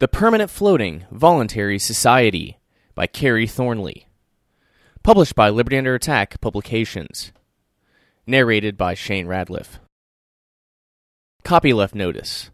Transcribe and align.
The 0.00 0.06
Permanent 0.06 0.48
Floating 0.48 1.06
Voluntary 1.10 1.76
Society 1.80 2.60
by 2.94 3.08
Kerry 3.08 3.48
Thornley. 3.48 4.06
Published 5.02 5.34
by 5.34 5.50
Liberty 5.50 5.76
Under 5.76 5.96
Attack 5.96 6.40
Publications. 6.40 7.32
Narrated 8.24 8.76
by 8.76 8.94
Shane 8.94 9.26
Radliff. 9.26 9.80
Copyleft 11.42 11.96
Notice. 11.96 12.52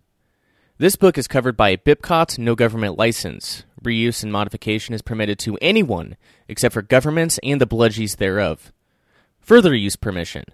This 0.79 0.97
book 0.97 1.19
is 1.19 1.29
covered 1.29 1.55
by 1.55 1.69
a 1.69 1.77
BIPCOT 1.77 2.39
no 2.39 2.55
government 2.55 2.97
license. 2.97 3.65
Reuse 3.83 4.23
and 4.23 4.33
modification 4.33 4.95
is 4.95 5.03
permitted 5.03 5.39
to 5.41 5.59
anyone 5.61 6.17
except 6.49 6.73
for 6.73 6.81
governments 6.81 7.39
and 7.43 7.61
the 7.61 7.67
bludgies 7.67 8.17
thereof. 8.17 8.73
Further 9.43 9.75
use 9.75 9.97
permission. 9.97 10.45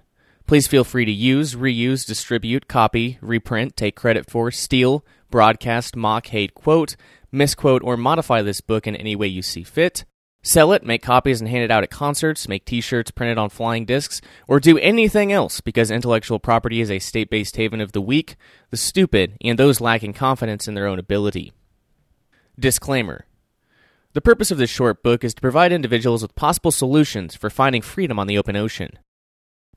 Please 0.47 0.67
feel 0.67 0.85
free 0.85 1.05
to 1.05 1.13
use, 1.13 1.55
reuse, 1.55 2.07
distribute, 2.07 2.67
copy, 2.67 3.19
reprint, 3.21 3.77
take 3.77 3.95
credit 3.95 4.29
for, 4.29 4.51
steal, 4.51 5.05
broadcast, 5.31 5.95
mock, 5.95 6.27
hate, 6.29 6.55
quote, 6.55 6.97
misquote, 7.31 7.83
or 7.85 7.97
modify 7.97 8.43
this 8.43 8.61
book 8.61 8.87
in 8.87 8.97
any 8.97 9.15
way 9.15 9.27
you 9.27 9.43
see 9.43 9.63
fit. 9.63 10.05
Sell 10.43 10.73
it, 10.73 10.83
make 10.83 11.03
copies 11.03 11.41
and 11.41 11.51
hand 11.51 11.65
it 11.65 11.71
out 11.71 11.83
at 11.83 11.91
concerts, 11.91 12.49
make 12.49 12.65
t 12.65 12.81
shirts, 12.81 13.11
printed 13.11 13.37
on 13.37 13.51
flying 13.51 13.85
discs, 13.85 14.23
or 14.49 14.59
do 14.59 14.79
anything 14.79 15.31
else 15.31 15.61
because 15.61 15.91
intellectual 15.91 16.39
property 16.39 16.81
is 16.81 16.91
a 16.91 16.99
state 16.99 17.29
based 17.29 17.57
haven 17.57 17.81
of 17.81 17.93
the 17.93 18.01
weak, 18.01 18.37
the 18.71 18.79
stupid, 18.79 19.37
and 19.43 19.59
those 19.59 19.83
lacking 19.83 20.15
confidence 20.15 20.67
in 20.67 20.75
their 20.75 20.87
own 20.87 20.99
ability. 20.99 21.53
Disclaimer 22.59 23.27
The 24.15 24.23
purpose 24.23 24.51
of 24.51 24.57
this 24.57 24.71
short 24.71 25.03
book 25.03 25.25
is 25.25 25.35
to 25.35 25.43
provide 25.43 25.73
individuals 25.73 26.23
with 26.23 26.35
possible 26.35 26.73
solutions 26.73 27.35
for 27.35 27.51
finding 27.51 27.83
freedom 27.83 28.19
on 28.19 28.27
the 28.27 28.39
open 28.39 28.57
ocean. 28.57 28.99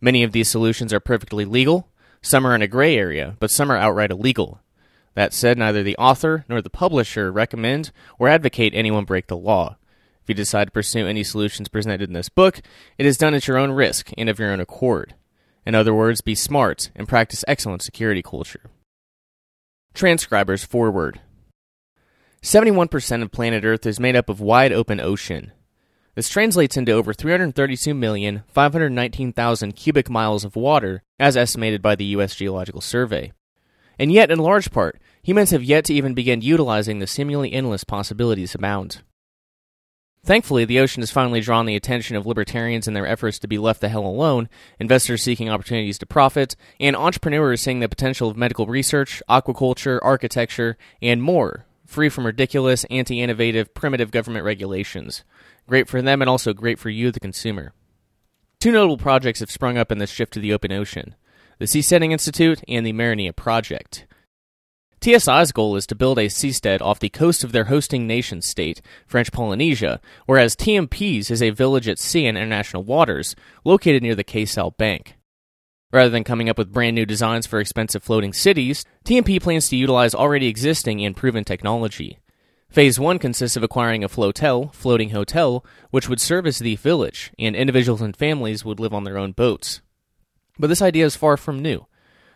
Many 0.04 0.24
of 0.24 0.34
these 0.34 0.50
solutions 0.50 0.92
are 0.92 1.00
perfectly 1.00 1.46
legal, 1.46 1.88
some 2.22 2.46
are 2.46 2.54
in 2.54 2.62
a 2.62 2.68
gray 2.68 2.98
area, 2.98 3.38
but 3.40 3.50
some 3.50 3.72
are 3.72 3.78
outright 3.78 4.12
illegal. 4.12 4.60
That 5.14 5.34
said, 5.34 5.58
neither 5.58 5.82
the 5.82 5.96
author 5.96 6.44
nor 6.50 6.62
the 6.62 6.70
publisher 6.70 7.32
recommend 7.32 7.92
or 8.20 8.28
advocate 8.28 8.74
anyone 8.76 9.06
break 9.06 9.28
the 9.28 9.38
law. 9.38 9.78
If 10.22 10.28
you 10.28 10.36
decide 10.36 10.66
to 10.66 10.72
pursue 10.72 11.08
any 11.08 11.24
solutions 11.24 11.70
presented 11.70 12.10
in 12.10 12.14
this 12.14 12.28
book, 12.28 12.60
it 12.98 13.06
is 13.06 13.16
done 13.16 13.34
at 13.34 13.48
your 13.48 13.58
own 13.58 13.72
risk 13.72 14.12
and 14.18 14.28
of 14.28 14.40
your 14.40 14.52
own 14.52 14.60
accord. 14.60 15.16
In 15.66 15.74
other 15.74 15.94
words, 15.94 16.20
be 16.20 16.36
smart 16.36 16.92
and 16.98 17.08
practice 17.08 17.46
excellent 17.48 17.82
security 17.82 18.22
culture. 18.22 18.70
Transcribers 19.94 20.66
forward 20.66 21.22
71% 22.42 23.22
of 23.22 23.32
planet 23.32 23.64
Earth 23.64 23.86
is 23.86 24.02
made 24.02 24.18
up 24.18 24.28
of 24.28 24.42
wide 24.42 24.74
open 24.74 25.00
ocean. 25.00 25.54
This 26.16 26.30
translates 26.30 26.78
into 26.78 26.92
over 26.92 27.12
332,519,000 27.14 29.76
cubic 29.76 30.10
miles 30.10 30.44
of 30.44 30.56
water, 30.56 31.02
as 31.20 31.36
estimated 31.36 31.82
by 31.82 31.96
the 31.96 32.06
U.S. 32.06 32.36
Geological 32.36 32.82
Survey. 32.82 33.32
And 33.98 34.12
yet, 34.12 34.30
in 34.30 34.38
large 34.40 34.72
part, 34.72 35.00
humans 35.24 35.50
have 35.52 35.64
yet 35.64 35.86
to 35.86 35.94
even 35.94 36.14
begin 36.14 36.42
utilizing 36.42 37.00
the 37.00 37.08
seemingly 37.08 37.54
endless 37.54 37.84
possibilities 37.84 38.54
abound. 38.54 39.02
Thankfully, 40.26 40.64
the 40.64 40.80
ocean 40.80 41.02
has 41.02 41.12
finally 41.12 41.42
drawn 41.42 41.66
the 41.66 41.76
attention 41.76 42.16
of 42.16 42.26
libertarians 42.26 42.88
in 42.88 42.94
their 42.94 43.06
efforts 43.06 43.38
to 43.40 43.48
be 43.48 43.58
left 43.58 43.82
the 43.82 43.90
hell 43.90 44.06
alone, 44.06 44.48
investors 44.80 45.22
seeking 45.22 45.50
opportunities 45.50 45.98
to 45.98 46.06
profit, 46.06 46.56
and 46.80 46.96
entrepreneurs 46.96 47.62
seeing 47.62 47.82
the 47.82 47.90
potential 47.90 48.30
of 48.30 48.38
medical 48.38 48.66
research, 48.66 49.22
aquaculture, 49.30 50.00
architecture, 50.02 50.78
and 51.02 51.22
more, 51.22 51.66
free 51.86 52.08
from 52.08 52.26
ridiculous, 52.26 52.86
anti 52.86 53.20
innovative, 53.20 53.74
primitive 53.74 54.12
government 54.12 54.46
regulations. 54.46 55.26
Great 55.68 55.88
for 55.88 56.02
them 56.02 56.22
and 56.22 56.30
also 56.30 56.54
great 56.54 56.80
for 56.80 56.90
you, 56.90 57.12
the 57.12 57.20
consumer. 57.20 57.74
Two 58.60 58.72
notable 58.72 58.98
projects 58.98 59.40
have 59.40 59.52
sprung 59.52 59.78
up 59.78 59.92
in 59.92 59.98
this 59.98 60.10
shift 60.10 60.34
to 60.34 60.40
the 60.40 60.54
open 60.54 60.72
ocean 60.72 61.16
the 61.60 61.66
Seasteading 61.66 62.12
Institute 62.12 62.62
and 62.68 62.86
the 62.86 62.92
Marinia 62.92 63.34
Project. 63.34 64.06
TSI's 65.00 65.52
goal 65.52 65.76
is 65.76 65.86
to 65.88 65.96
build 65.96 66.18
a 66.18 66.28
seastead 66.28 66.82
off 66.82 67.00
the 67.00 67.10
coast 67.10 67.44
of 67.44 67.52
their 67.52 67.66
hosting 67.66 68.08
nation 68.08 68.42
state, 68.42 68.82
French 69.06 69.32
Polynesia, 69.32 70.00
whereas 70.26 70.56
TMP's 70.56 71.30
is 71.30 71.42
a 71.42 71.50
village 71.50 71.88
at 71.88 72.00
sea 72.00 72.26
in 72.26 72.38
international 72.38 72.84
waters, 72.84 73.36
located 73.66 74.02
near 74.02 74.16
the 74.16 74.24
Cay 74.24 74.46
Sal 74.46 74.72
Bank. 74.72 75.16
Rather 75.92 76.10
than 76.10 76.24
coming 76.24 76.50
up 76.50 76.58
with 76.58 76.72
brand 76.72 76.96
new 76.96 77.06
designs 77.06 77.46
for 77.46 77.60
expensive 77.60 78.02
floating 78.02 78.34
cities, 78.34 78.86
TMP 79.06 79.42
plans 79.42 79.68
to 79.70 79.76
utilize 79.76 80.16
already 80.16 80.48
existing 80.48 81.06
and 81.06 81.16
proven 81.16 81.44
technology. 81.44 82.18
Phase 82.74 83.00
1 83.00 83.20
consists 83.20 83.56
of 83.56 83.62
acquiring 83.62 84.04
a 84.04 84.10
flotel, 84.10 84.74
floating 84.74 85.12
hotel, 85.12 85.64
which 85.92 86.10
would 86.10 86.20
serve 86.20 86.48
as 86.48 86.58
the 86.58 86.76
village, 86.78 87.32
and 87.38 87.56
individuals 87.56 88.02
and 88.02 88.18
families 88.18 88.66
would 88.66 88.80
live 88.80 88.96
on 88.96 89.04
their 89.04 89.16
own 89.16 89.32
boats. 89.32 89.82
But 90.58 90.72
this 90.72 90.82
idea 90.82 91.06
is 91.06 91.16
far 91.16 91.38
from 91.38 91.62
new. 91.62 91.86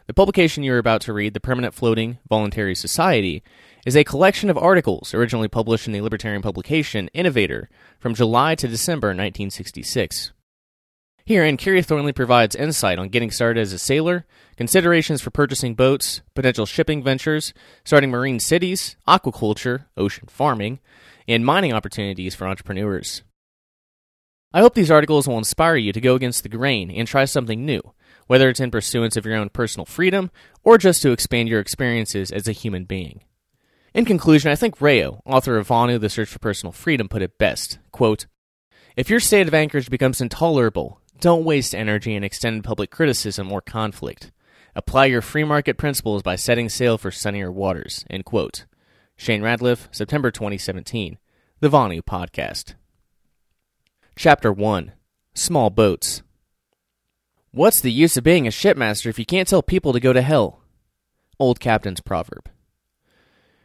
The 0.06 0.14
publication 0.14 0.62
you're 0.62 0.78
about 0.78 1.02
to 1.02 1.14
read, 1.14 1.34
The 1.34 1.40
Permanent 1.40 1.74
Floating 1.74 2.20
Voluntary 2.30 2.76
Society, 2.76 3.42
is 3.84 3.96
a 3.96 4.04
collection 4.04 4.52
of 4.52 4.60
articles 4.60 5.12
originally 5.12 5.48
published 5.48 5.88
in 5.88 5.94
the 5.94 6.02
libertarian 6.02 6.44
publication 6.44 7.10
Innovator 7.16 7.68
from 7.98 8.14
July 8.14 8.54
to 8.54 8.68
December 8.68 9.08
1966. 9.08 10.34
Herein, 11.26 11.58
Kerry 11.58 11.82
Thornley 11.82 12.14
provides 12.14 12.56
insight 12.56 13.00
on 13.00 13.10
getting 13.10 13.32
started 13.32 13.60
as 13.60 13.74
a 13.74 13.80
sailor, 13.80 14.28
considerations 14.58 15.22
for 15.22 15.30
purchasing 15.30 15.76
boats, 15.76 16.22
potential 16.36 16.66
shipping 16.66 17.04
ventures, 17.04 17.54
starting 17.86 18.10
marine 18.10 18.40
cities, 18.40 18.98
aquaculture, 19.08 19.86
ocean 19.96 20.28
farming, 20.28 20.80
and 21.28 21.46
mining 21.46 21.74
opportunities 21.74 22.36
for 22.36 22.48
entrepreneurs. 22.48 23.22
I 24.54 24.62
hope 24.62 24.74
these 24.74 24.92
articles 24.92 25.28
will 25.28 25.38
inspire 25.38 25.76
you 25.76 25.94
to 25.94 26.02
go 26.02 26.16
against 26.16 26.44
the 26.44 26.50
grain 26.50 26.90
and 26.90 27.08
try 27.08 27.26
something 27.26 27.66
new, 27.66 27.82
whether 28.28 28.50
it's 28.50 28.60
in 28.60 28.72
pursuance 28.72 29.16
of 29.16 29.26
your 29.26 29.36
own 29.36 29.50
personal 29.50 29.86
freedom 29.86 30.32
or 30.64 30.78
just 30.78 31.02
to 31.04 31.12
expand 31.12 31.50
your 31.50 31.60
experiences 31.60 32.32
as 32.32 32.48
a 32.48 32.54
human 32.54 32.86
being. 32.86 33.22
In 33.94 34.06
conclusion, 34.06 34.52
I 34.52 34.56
think 34.56 34.82
Rayo, 34.82 35.22
author 35.26 35.58
of 35.58 35.68
Vonu, 35.68 36.00
The 36.00 36.10
Search 36.10 36.30
for 36.30 36.40
Personal 36.40 36.72
Freedom, 36.72 37.08
put 37.08 37.22
it 37.22 37.38
best. 37.38 37.80
Quote, 37.92 38.26
if 38.96 39.10
your 39.10 39.20
state 39.20 39.48
of 39.48 39.54
anchorage 39.54 39.90
becomes 39.90 40.22
intolerable, 40.22 41.02
don't 41.20 41.46
waste 41.46 41.76
energy 41.76 42.16
in 42.16 42.24
extended 42.24 42.64
public 42.64 42.90
criticism 42.90 43.52
or 43.52 43.62
conflict. 43.62 44.32
Apply 44.78 45.06
your 45.06 45.24
free 45.24 45.44
market 45.44 45.76
principles 45.76 46.22
by 46.22 46.36
setting 46.36 46.70
sail 46.70 47.00
for 47.00 47.10
sunnier 47.10 47.52
waters. 47.52 48.06
End 48.12 48.26
quote. 48.26 48.66
Shane 49.16 49.42
Radliff, 49.42 49.88
September 49.90 50.30
2017. 50.30 51.18
The 51.62 51.68
Vonu 51.68 52.04
Podcast. 52.04 52.76
Chapter 54.16 54.54
1 54.54 54.92
Small 55.34 55.72
Boats. 55.72 56.22
What's 57.50 57.82
the 57.82 57.92
use 57.92 58.18
of 58.18 58.24
being 58.24 58.46
a 58.46 58.52
shipmaster 58.52 59.10
if 59.10 59.18
you 59.18 59.26
can't 59.26 59.48
tell 59.48 59.64
people 59.64 59.94
to 59.94 60.00
go 60.00 60.14
to 60.14 60.22
hell? 60.22 60.62
Old 61.40 61.60
Captain's 61.60 62.02
Proverb. 62.02 62.48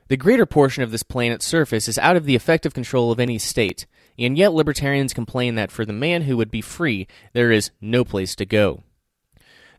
The 0.09 0.17
greater 0.17 0.47
portion 0.47 0.83
of 0.83 0.93
this 0.93 1.03
planet's 1.03 1.45
surface 1.45 1.89
is 1.89 1.99
out 1.99 2.17
of 2.17 2.25
the 2.25 2.37
effective 2.37 2.73
control 2.73 3.13
of 3.13 3.21
any 3.21 3.37
state, 3.37 3.85
and 4.19 4.39
yet 4.39 4.55
libertarians 4.55 5.13
complain 5.13 5.57
that 5.57 5.71
for 5.71 5.85
the 5.85 5.93
man 5.93 6.23
who 6.23 6.39
would 6.39 6.51
be 6.51 6.63
free, 6.63 7.07
there 7.35 7.53
is 7.53 7.71
no 7.83 8.03
place 8.03 8.35
to 8.37 8.47
go. 8.47 8.83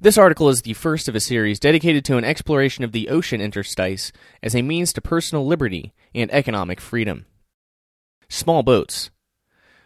This 0.03 0.17
article 0.17 0.49
is 0.49 0.63
the 0.63 0.73
first 0.73 1.07
of 1.07 1.15
a 1.15 1.21
series 1.21 1.61
dedicated 1.61 2.03
to 2.03 2.17
an 2.17 2.25
exploration 2.25 2.83
of 2.83 2.91
the 2.91 3.07
ocean 3.07 3.39
interstice 3.39 4.11
as 4.41 4.53
a 4.53 4.61
means 4.61 4.91
to 4.91 5.01
personal 5.01 5.47
liberty 5.47 5.93
and 6.13 6.29
economic 6.33 6.81
freedom. 6.81 7.25
Small 8.27 8.63
boats. 8.63 9.11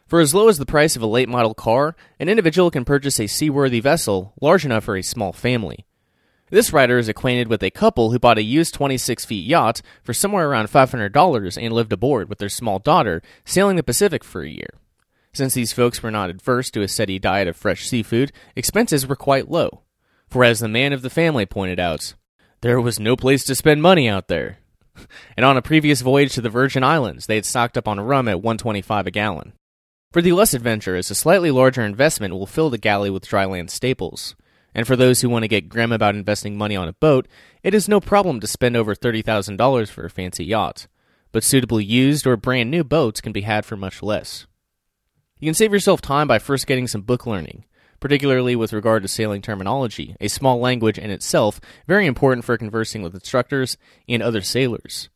For 0.07 0.19
as 0.19 0.33
low 0.33 0.49
as 0.49 0.57
the 0.57 0.65
price 0.65 0.95
of 0.95 1.03
a 1.03 1.05
late 1.05 1.29
model 1.29 1.53
car, 1.53 1.95
an 2.19 2.29
individual 2.29 2.71
can 2.71 2.83
purchase 2.83 3.19
a 3.19 3.27
seaworthy 3.27 3.79
vessel 3.79 4.33
large 4.41 4.65
enough 4.65 4.85
for 4.85 4.97
a 4.97 5.03
small 5.03 5.33
family. 5.33 5.85
This 6.49 6.73
writer 6.73 6.97
is 6.97 7.07
acquainted 7.07 7.47
with 7.47 7.61
a 7.61 7.69
couple 7.69 8.11
who 8.11 8.17
bought 8.17 8.39
a 8.39 8.41
used 8.41 8.73
26 8.73 9.23
feet 9.23 9.45
yacht 9.45 9.83
for 10.01 10.15
somewhere 10.15 10.49
around 10.49 10.69
$500 10.69 11.63
and 11.63 11.73
lived 11.75 11.93
aboard 11.93 12.27
with 12.27 12.39
their 12.39 12.49
small 12.49 12.79
daughter, 12.79 13.21
sailing 13.45 13.75
the 13.75 13.83
Pacific 13.83 14.23
for 14.23 14.41
a 14.41 14.49
year. 14.49 14.79
Since 15.31 15.53
these 15.53 15.73
folks 15.73 16.01
were 16.01 16.09
not 16.09 16.31
adverse 16.31 16.71
to 16.71 16.81
a 16.81 16.87
steady 16.87 17.19
diet 17.19 17.47
of 17.47 17.55
fresh 17.55 17.87
seafood, 17.87 18.31
expenses 18.55 19.05
were 19.05 19.15
quite 19.15 19.51
low. 19.51 19.83
For 20.29 20.43
as 20.43 20.59
the 20.59 20.67
man 20.67 20.93
of 20.93 21.01
the 21.01 21.09
family 21.09 21.45
pointed 21.45 21.79
out, 21.79 22.13
there 22.61 22.81
was 22.81 22.99
no 22.99 23.15
place 23.15 23.45
to 23.45 23.55
spend 23.55 23.81
money 23.81 24.09
out 24.09 24.27
there. 24.27 24.59
and 25.37 25.45
on 25.45 25.57
a 25.57 25.61
previous 25.61 26.01
voyage 26.01 26.33
to 26.33 26.41
the 26.41 26.49
Virgin 26.49 26.83
Islands, 26.83 27.25
they 27.25 27.35
had 27.35 27.45
stocked 27.45 27.77
up 27.77 27.87
on 27.87 27.99
rum 27.99 28.27
at 28.27 28.41
125 28.41 29.07
a 29.07 29.11
gallon. 29.11 29.53
For 30.11 30.21
the 30.21 30.31
less 30.31 30.53
adventurous, 30.53 31.11
a 31.11 31.15
slightly 31.15 31.51
larger 31.51 31.81
investment 31.81 32.33
will 32.33 32.47
fill 32.47 32.69
the 32.69 32.77
galley 32.77 33.09
with 33.09 33.27
dry 33.27 33.45
land 33.45 33.69
staples. 33.69 34.35
And 34.73 34.85
for 34.85 34.95
those 34.95 35.21
who 35.21 35.29
want 35.29 35.43
to 35.43 35.47
get 35.47 35.69
grim 35.69 35.91
about 35.91 36.15
investing 36.15 36.57
money 36.57 36.75
on 36.75 36.87
a 36.87 36.93
boat, 36.93 37.27
it 37.63 37.73
is 37.73 37.87
no 37.87 37.99
problem 37.99 38.39
to 38.39 38.47
spend 38.47 38.75
over 38.75 38.95
$30,000 38.95 39.89
for 39.89 40.05
a 40.05 40.09
fancy 40.09 40.45
yacht. 40.45 40.87
But 41.31 41.43
suitably 41.43 41.83
used 41.83 42.25
or 42.25 42.37
brand 42.37 42.71
new 42.71 42.83
boats 42.83 43.21
can 43.21 43.31
be 43.31 43.41
had 43.41 43.65
for 43.65 43.75
much 43.75 44.01
less. 44.01 44.45
You 45.39 45.47
can 45.47 45.53
save 45.53 45.73
yourself 45.73 46.01
time 46.01 46.27
by 46.27 46.39
first 46.39 46.67
getting 46.67 46.87
some 46.87 47.01
book 47.01 47.25
learning, 47.25 47.65
particularly 47.99 48.55
with 48.55 48.73
regard 48.73 49.01
to 49.01 49.07
sailing 49.07 49.41
terminology, 49.41 50.15
a 50.19 50.27
small 50.27 50.59
language 50.59 50.97
in 50.97 51.09
itself 51.09 51.59
very 51.87 52.05
important 52.05 52.45
for 52.45 52.57
conversing 52.57 53.01
with 53.01 53.13
instructors 53.13 53.77
and 54.07 54.21
other 54.21 54.41
sailors. 54.41 55.09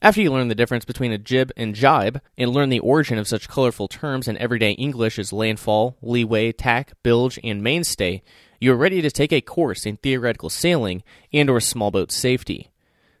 After 0.00 0.22
you 0.22 0.30
learn 0.30 0.46
the 0.46 0.54
difference 0.54 0.84
between 0.84 1.10
a 1.10 1.18
jib 1.18 1.50
and 1.56 1.74
jibe, 1.74 2.20
and 2.36 2.50
learn 2.50 2.68
the 2.68 2.78
origin 2.78 3.18
of 3.18 3.26
such 3.26 3.48
colorful 3.48 3.88
terms 3.88 4.28
in 4.28 4.38
everyday 4.38 4.72
English 4.72 5.18
as 5.18 5.32
landfall, 5.32 5.96
leeway, 6.00 6.52
tack, 6.52 6.92
bilge, 7.02 7.40
and 7.42 7.62
mainstay, 7.62 8.22
you 8.60 8.72
are 8.72 8.76
ready 8.76 9.02
to 9.02 9.10
take 9.10 9.32
a 9.32 9.40
course 9.40 9.86
in 9.86 9.96
theoretical 9.96 10.50
sailing 10.50 11.02
and 11.32 11.50
or 11.50 11.60
small 11.60 11.90
boat 11.90 12.12
safety. 12.12 12.70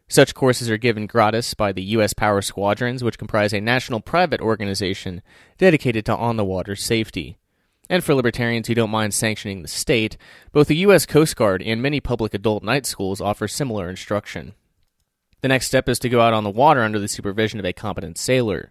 Such 0.08 0.34
courses 0.34 0.70
are 0.70 0.78
given 0.78 1.06
gratis 1.06 1.52
by 1.52 1.72
the 1.72 1.82
U.S. 1.82 2.14
Power 2.14 2.40
Squadrons, 2.42 3.04
which 3.04 3.18
comprise 3.18 3.52
a 3.52 3.60
national 3.60 4.00
private 4.00 4.40
organization 4.40 5.20
dedicated 5.58 6.06
to 6.06 6.16
on 6.16 6.36
the 6.36 6.44
water 6.44 6.76
safety. 6.76 7.36
And 7.90 8.04
for 8.04 8.14
libertarians 8.14 8.68
who 8.68 8.74
don't 8.74 8.90
mind 8.90 9.14
sanctioning 9.14 9.62
the 9.62 9.68
state, 9.68 10.16
both 10.52 10.68
the 10.68 10.76
U.S. 10.76 11.06
Coast 11.06 11.36
Guard 11.36 11.62
and 11.62 11.80
many 11.80 12.00
public 12.00 12.34
adult 12.34 12.62
night 12.62 12.84
schools 12.84 13.20
offer 13.20 13.48
similar 13.48 13.88
instruction. 13.88 14.54
The 15.40 15.48
next 15.48 15.68
step 15.68 15.88
is 15.88 15.98
to 16.00 16.08
go 16.08 16.20
out 16.20 16.34
on 16.34 16.44
the 16.44 16.50
water 16.50 16.82
under 16.82 16.98
the 16.98 17.08
supervision 17.08 17.58
of 17.58 17.64
a 17.64 17.72
competent 17.72 18.18
sailor. 18.18 18.70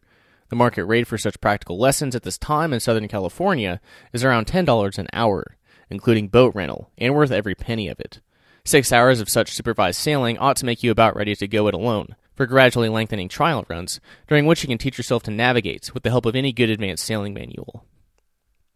The 0.49 0.55
market 0.55 0.85
rate 0.85 1.07
for 1.07 1.17
such 1.17 1.41
practical 1.41 1.79
lessons 1.79 2.15
at 2.15 2.23
this 2.23 2.37
time 2.37 2.73
in 2.73 2.79
Southern 2.79 3.07
California 3.07 3.81
is 4.13 4.23
around 4.23 4.45
$10 4.47 4.97
an 4.97 5.07
hour, 5.13 5.57
including 5.89 6.27
boat 6.27 6.53
rental, 6.53 6.91
and 6.97 7.15
worth 7.15 7.31
every 7.31 7.55
penny 7.55 7.87
of 7.87 7.99
it. 7.99 8.19
Six 8.63 8.91
hours 8.91 9.19
of 9.19 9.29
such 9.29 9.53
supervised 9.53 9.99
sailing 9.99 10.37
ought 10.37 10.57
to 10.57 10.65
make 10.65 10.83
you 10.83 10.91
about 10.91 11.15
ready 11.15 11.35
to 11.35 11.47
go 11.47 11.67
it 11.67 11.73
alone, 11.73 12.15
for 12.35 12.45
gradually 12.45 12.89
lengthening 12.89 13.29
trial 13.29 13.65
runs, 13.67 13.99
during 14.27 14.45
which 14.45 14.61
you 14.61 14.67
can 14.67 14.77
teach 14.77 14.97
yourself 14.97 15.23
to 15.23 15.31
navigate 15.31 15.93
with 15.93 16.03
the 16.03 16.09
help 16.09 16.25
of 16.25 16.35
any 16.35 16.53
good 16.53 16.69
advanced 16.69 17.05
sailing 17.05 17.33
manual. 17.33 17.85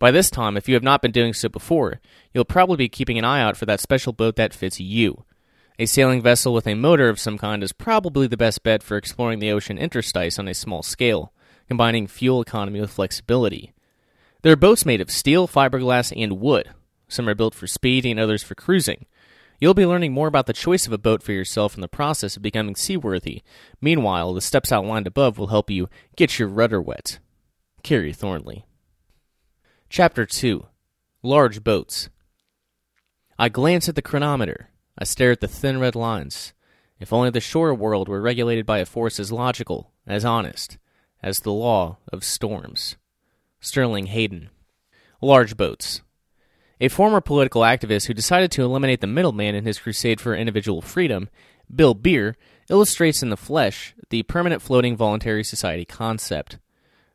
By 0.02 0.10
this 0.10 0.32
time, 0.32 0.58
if 0.58 0.68
you 0.68 0.74
have 0.74 0.82
not 0.82 1.04
been 1.04 1.12
doing 1.12 1.32
so 1.32 1.48
before, 1.48 2.02
you'll 2.34 2.44
probably 2.44 2.76
be 2.76 2.90
keeping 2.90 3.20
an 3.20 3.24
eye 3.24 3.40
out 3.40 3.56
for 3.56 3.68
that 3.68 3.80
special 3.80 4.14
boat 4.14 4.36
that 4.36 4.52
fits 4.52 4.80
you. 4.80 5.26
A 5.78 5.86
sailing 5.86 6.24
vessel 6.24 6.56
with 6.56 6.66
a 6.66 6.74
motor 6.74 7.08
of 7.08 7.20
some 7.20 7.38
kind 7.38 7.62
is 7.62 7.72
probably 7.72 8.26
the 8.26 8.36
best 8.36 8.64
bet 8.64 8.82
for 8.82 8.98
exploring 8.98 9.38
the 9.38 9.52
ocean 9.52 9.78
interstice 9.78 10.40
on 10.40 10.48
a 10.48 10.56
small 10.56 10.82
scale, 10.82 11.32
combining 11.68 12.08
fuel 12.08 12.42
economy 12.42 12.82
with 12.82 12.90
flexibility. 12.90 13.74
There 14.42 14.52
are 14.52 14.56
boats 14.56 14.88
made 14.88 15.02
of 15.02 15.12
steel, 15.12 15.48
fiberglass, 15.48 16.12
and 16.20 16.40
wood. 16.40 16.72
Some 17.08 17.30
are 17.30 17.36
built 17.36 17.54
for 17.54 17.68
speed 17.68 18.04
and 18.04 18.20
others 18.20 18.42
for 18.42 18.56
cruising. 18.56 19.06
You'll 19.60 19.76
be 19.76 19.86
learning 19.86 20.14
more 20.14 20.28
about 20.28 20.48
the 20.48 20.54
choice 20.54 20.88
of 20.88 20.94
a 20.94 20.98
boat 20.98 21.22
for 21.22 21.32
yourself 21.32 21.76
in 21.76 21.82
the 21.82 21.88
process 21.88 22.36
of 22.36 22.42
becoming 22.42 22.76
seaworthy. 22.76 23.44
Meanwhile, 23.80 24.34
the 24.34 24.42
steps 24.42 24.72
outlined 24.72 25.06
above 25.06 25.38
will 25.38 25.48
help 25.48 25.70
you 25.70 25.90
get 26.16 26.40
your 26.40 26.48
rudder 26.48 26.82
wet. 26.82 27.20
Kerry 27.84 28.14
Thornley. 28.14 28.66
Chapter 29.94 30.26
2 30.26 30.66
Large 31.22 31.66
Boats. 31.66 32.08
I 33.38 33.50
glance 33.50 33.90
at 33.90 33.96
the 33.96 34.02
chronometer. 34.02 34.70
I 34.98 35.04
stare 35.04 35.32
at 35.32 35.42
the 35.42 35.50
thin 35.50 35.82
red 35.82 35.98
lines. 35.98 36.54
If 37.02 37.12
only 37.12 37.30
the 37.30 37.42
shore 37.42 37.74
world 37.74 38.08
were 38.08 38.22
regulated 38.22 38.66
by 38.66 38.78
a 38.78 38.86
force 38.86 39.20
as 39.20 39.34
logical, 39.34 39.92
as 40.08 40.24
honest, 40.24 40.78
as 41.22 41.42
the 41.42 41.52
law 41.52 41.98
of 42.08 42.24
storms. 42.24 42.96
Sterling 43.60 44.06
Hayden. 44.06 44.50
Large 45.22 45.58
boats. 45.58 46.02
A 46.80 46.88
former 46.88 47.20
political 47.20 47.64
activist 47.64 48.08
who 48.08 48.14
decided 48.14 48.50
to 48.52 48.64
eliminate 48.64 49.02
the 49.02 49.08
middleman 49.08 49.56
in 49.56 49.66
his 49.66 49.80
crusade 49.80 50.22
for 50.22 50.34
individual 50.34 50.82
freedom, 50.82 51.28
Bill 51.70 51.96
Beer, 51.96 52.38
illustrates 52.70 53.22
in 53.22 53.30
the 53.30 53.36
flesh 53.36 53.94
the 54.10 54.24
permanent 54.24 54.62
floating 54.62 54.96
voluntary 54.96 55.44
society 55.44 55.84
concept. 55.84 56.60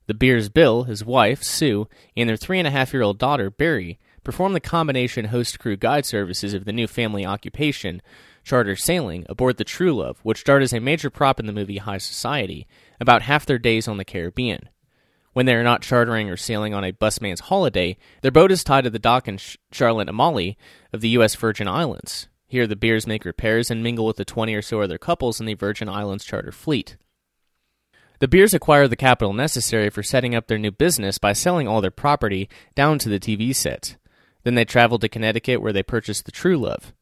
The 0.07 0.15
Beers 0.15 0.49
Bill, 0.49 0.85
his 0.85 1.05
wife, 1.05 1.43
Sue, 1.43 1.89
and 2.17 2.29
their 2.29 2.37
three 2.37 2.59
and 2.59 2.69
a 2.69 2.71
half 2.71 2.93
year 2.93 3.03
old 3.03 3.19
daughter, 3.19 3.51
Barry, 3.51 3.99
perform 4.23 4.53
the 4.53 4.61
combination 4.61 5.27
host 5.27 5.59
crew 5.59 5.77
guide 5.77 6.07
services 6.07 6.55
of 6.55 6.65
the 6.65 6.73
new 6.73 6.87
family 6.87 7.27
occupation, 7.27 8.01
charter 8.45 8.77
sailing, 8.77 9.27
aboard 9.29 9.57
the 9.57 9.65
True 9.65 9.95
Love, 9.95 10.19
which 10.23 10.41
starred 10.41 10.63
as 10.63 10.73
a 10.73 10.81
major 10.81 11.11
prop 11.11 11.41
in 11.41 11.47
the 11.47 11.53
movie 11.53 11.79
High 11.79 11.99
Society, 11.99 12.69
about 13.01 13.23
half 13.23 13.47
their 13.47 13.59
days 13.59 13.89
on 13.89 13.97
the 13.97 14.05
Caribbean. 14.05 14.69
When 15.33 15.47
they 15.47 15.55
are 15.55 15.65
not 15.65 15.83
chartering 15.83 16.31
or 16.31 16.37
sailing 16.37 16.73
on 16.73 16.85
a 16.85 16.93
busman's 16.93 17.41
holiday, 17.41 17.99
their 18.23 18.31
boat 18.31 18.53
is 18.53 18.65
tied 18.65 18.85
to 18.85 18.91
the 18.91 18.99
dock 19.01 19.27
in 19.27 19.39
Charlotte 19.73 20.09
Amalie 20.09 20.57
of 20.93 21.01
the 21.01 21.11
U.S. 21.11 21.35
Virgin 21.35 21.67
Islands. 21.67 22.29
Here, 22.47 22.69
the 22.69 22.77
Beers 22.77 23.09
make 23.09 23.25
repairs 23.25 23.71
and 23.71 23.83
mingle 23.83 24.07
with 24.07 24.17
the 24.17 24.25
20 24.25 24.55
or 24.55 24.63
so 24.63 24.81
other 24.81 24.99
couples 24.99 25.41
in 25.41 25.47
the 25.47 25.55
Virgin 25.55 25.89
Islands 25.89 26.25
charter 26.25 26.53
fleet. 26.53 26.97
The 28.19 28.29
Beers 28.29 28.55
acquire 28.55 28.89
the 28.89 28.97
capital 28.97 29.35
necessary 29.35 29.91
for 29.91 30.03
setting 30.03 30.35
up 30.35 30.47
their 30.47 30.59
new 30.59 30.71
business 30.71 31.19
by 31.19 31.35
selling 31.35 31.69
all 31.69 31.83
their 31.83 31.91
property 31.91 32.49
down 32.75 32.99
to 33.01 33.11
the 33.11 33.21
TV 33.21 33.55
set. 33.55 33.97
Then 34.43 34.55
they 34.55 34.65
traveled 34.65 35.03
to 35.03 35.09
Connecticut 35.09 35.61
where 35.61 35.73
they 35.73 35.83
purchased 35.83 36.25
the 36.25 36.33
True 36.33 36.57
Love. 36.57 36.95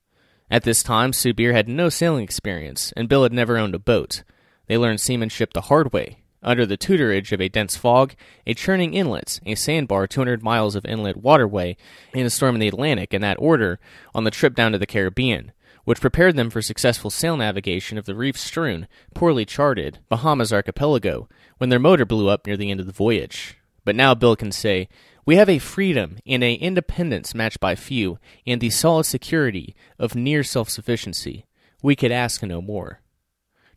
At 0.50 0.64
this 0.64 0.82
time, 0.82 1.12
Sue 1.12 1.32
Beer 1.32 1.52
had 1.52 1.68
no 1.68 1.88
sailing 1.88 2.24
experience, 2.24 2.92
and 2.96 3.08
Bill 3.08 3.22
had 3.22 3.32
never 3.32 3.56
owned 3.56 3.74
a 3.74 3.78
boat. 3.78 4.24
They 4.66 4.76
learned 4.76 5.00
seamanship 5.00 5.52
the 5.52 5.62
hard 5.62 5.92
way, 5.92 6.24
under 6.42 6.66
the 6.66 6.76
tutorage 6.76 7.32
of 7.32 7.40
a 7.40 7.48
dense 7.48 7.76
fog, 7.76 8.14
a 8.46 8.54
churning 8.54 8.94
inlet, 8.94 9.40
a 9.46 9.54
sandbar 9.54 10.06
200 10.06 10.42
miles 10.42 10.74
of 10.74 10.84
inlet 10.84 11.16
waterway, 11.16 11.76
and 12.12 12.26
a 12.26 12.30
storm 12.30 12.56
in 12.56 12.60
the 12.60 12.68
Atlantic 12.68 13.14
in 13.14 13.22
that 13.22 13.38
order 13.38 13.78
on 14.14 14.24
the 14.24 14.30
trip 14.30 14.54
down 14.54 14.72
to 14.72 14.78
the 14.78 14.86
Caribbean 14.86 15.52
which 15.84 16.00
prepared 16.00 16.36
them 16.36 16.50
for 16.50 16.62
successful 16.62 17.10
sail 17.10 17.36
navigation 17.36 17.98
of 17.98 18.06
the 18.06 18.14
reef 18.14 18.36
strewn, 18.36 18.88
poorly 19.14 19.44
charted 19.44 19.98
Bahamas 20.08 20.52
archipelago 20.52 21.28
when 21.58 21.70
their 21.70 21.78
motor 21.78 22.04
blew 22.04 22.28
up 22.28 22.46
near 22.46 22.56
the 22.56 22.70
end 22.70 22.80
of 22.80 22.86
the 22.86 22.92
voyage. 22.92 23.56
But 23.84 23.96
now 23.96 24.14
Bill 24.14 24.36
can 24.36 24.50
say, 24.50 24.88
We 25.24 25.36
have 25.36 25.48
a 25.48 25.58
freedom 25.58 26.18
and 26.26 26.42
a 26.42 26.54
independence 26.54 27.34
matched 27.34 27.60
by 27.60 27.74
few, 27.74 28.18
and 28.46 28.60
the 28.60 28.70
solid 28.70 29.04
security 29.04 29.74
of 29.98 30.14
near 30.14 30.42
self 30.42 30.70
sufficiency. 30.70 31.44
We 31.82 31.96
could 31.96 32.12
ask 32.12 32.42
no 32.42 32.62
more. 32.62 33.00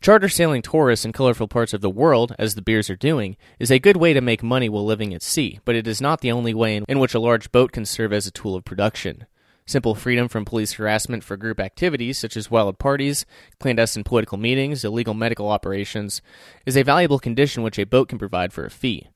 Charter 0.00 0.28
sailing 0.28 0.62
tourists 0.62 1.04
in 1.04 1.12
colorful 1.12 1.48
parts 1.48 1.74
of 1.74 1.80
the 1.80 1.90
world, 1.90 2.34
as 2.38 2.54
the 2.54 2.62
beers 2.62 2.88
are 2.88 2.96
doing, 2.96 3.36
is 3.58 3.70
a 3.70 3.80
good 3.80 3.96
way 3.96 4.12
to 4.12 4.20
make 4.20 4.44
money 4.44 4.68
while 4.68 4.84
living 4.84 5.12
at 5.12 5.22
sea, 5.22 5.58
but 5.64 5.74
it 5.74 5.88
is 5.88 6.00
not 6.00 6.20
the 6.20 6.30
only 6.30 6.54
way 6.54 6.80
in 6.88 6.98
which 7.00 7.14
a 7.14 7.20
large 7.20 7.50
boat 7.50 7.72
can 7.72 7.84
serve 7.84 8.12
as 8.12 8.26
a 8.26 8.30
tool 8.30 8.54
of 8.54 8.64
production. 8.64 9.26
Simple 9.68 9.94
freedom 9.94 10.28
from 10.28 10.46
police 10.46 10.72
harassment 10.72 11.22
for 11.22 11.36
group 11.36 11.60
activities 11.60 12.16
such 12.16 12.38
as 12.38 12.50
wild 12.50 12.78
parties, 12.78 13.26
clandestine 13.60 14.02
political 14.02 14.38
meetings, 14.38 14.82
illegal 14.82 15.12
medical 15.12 15.50
operations 15.50 16.22
is 16.64 16.74
a 16.74 16.82
valuable 16.82 17.18
condition 17.18 17.62
which 17.62 17.78
a 17.78 17.84
boat 17.84 18.08
can 18.08 18.18
provide 18.18 18.50
for 18.50 18.64
a 18.64 18.70
fee. 18.70 19.08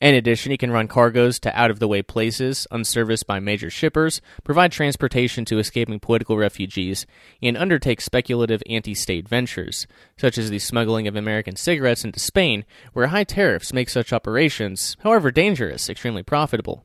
In 0.00 0.16
addition, 0.16 0.50
he 0.50 0.56
can 0.56 0.72
run 0.72 0.88
cargoes 0.88 1.38
to 1.38 1.56
out 1.56 1.70
of 1.70 1.78
the 1.78 1.86
way 1.86 2.02
places, 2.02 2.66
unserviced 2.72 3.28
by 3.28 3.38
major 3.38 3.70
shippers, 3.70 4.20
provide 4.42 4.72
transportation 4.72 5.44
to 5.44 5.60
escaping 5.60 6.00
political 6.00 6.36
refugees, 6.36 7.06
and 7.40 7.56
undertake 7.56 8.00
speculative 8.00 8.64
anti 8.68 8.96
state 8.96 9.28
ventures, 9.28 9.86
such 10.16 10.38
as 10.38 10.50
the 10.50 10.58
smuggling 10.58 11.06
of 11.06 11.14
American 11.14 11.54
cigarettes 11.54 12.04
into 12.04 12.18
Spain, 12.18 12.64
where 12.94 13.06
high 13.06 13.22
tariffs 13.22 13.72
make 13.72 13.88
such 13.88 14.12
operations, 14.12 14.96
however 15.04 15.30
dangerous, 15.30 15.88
extremely 15.88 16.24
profitable. 16.24 16.84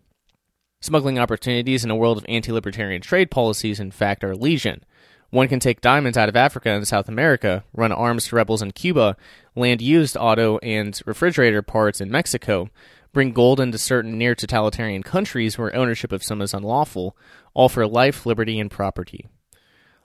Smuggling 0.81 1.19
opportunities 1.19 1.83
in 1.83 1.91
a 1.91 1.95
world 1.95 2.17
of 2.17 2.25
anti 2.29 2.53
libertarian 2.53 3.01
trade 3.01 3.29
policies, 3.29 3.81
in 3.81 3.91
fact, 3.91 4.23
are 4.23 4.35
legion. 4.35 4.83
One 5.29 5.49
can 5.49 5.59
take 5.59 5.81
diamonds 5.81 6.17
out 6.17 6.29
of 6.29 6.37
Africa 6.37 6.69
and 6.69 6.87
South 6.87 7.09
America, 7.09 7.65
run 7.73 7.91
arms 7.91 8.27
to 8.27 8.35
rebels 8.37 8.61
in 8.61 8.71
Cuba, 8.71 9.17
land 9.55 9.81
used 9.81 10.15
auto 10.15 10.57
and 10.59 10.99
refrigerator 11.05 11.61
parts 11.61 11.99
in 11.99 12.09
Mexico, 12.09 12.69
bring 13.11 13.33
gold 13.33 13.59
into 13.59 13.77
certain 13.77 14.17
near 14.17 14.33
totalitarian 14.33 15.03
countries 15.03 15.57
where 15.57 15.75
ownership 15.75 16.13
of 16.13 16.23
some 16.23 16.41
is 16.41 16.53
unlawful, 16.53 17.15
all 17.53 17.67
for 17.67 17.85
life, 17.85 18.25
liberty, 18.25 18.57
and 18.57 18.71
property. 18.71 19.27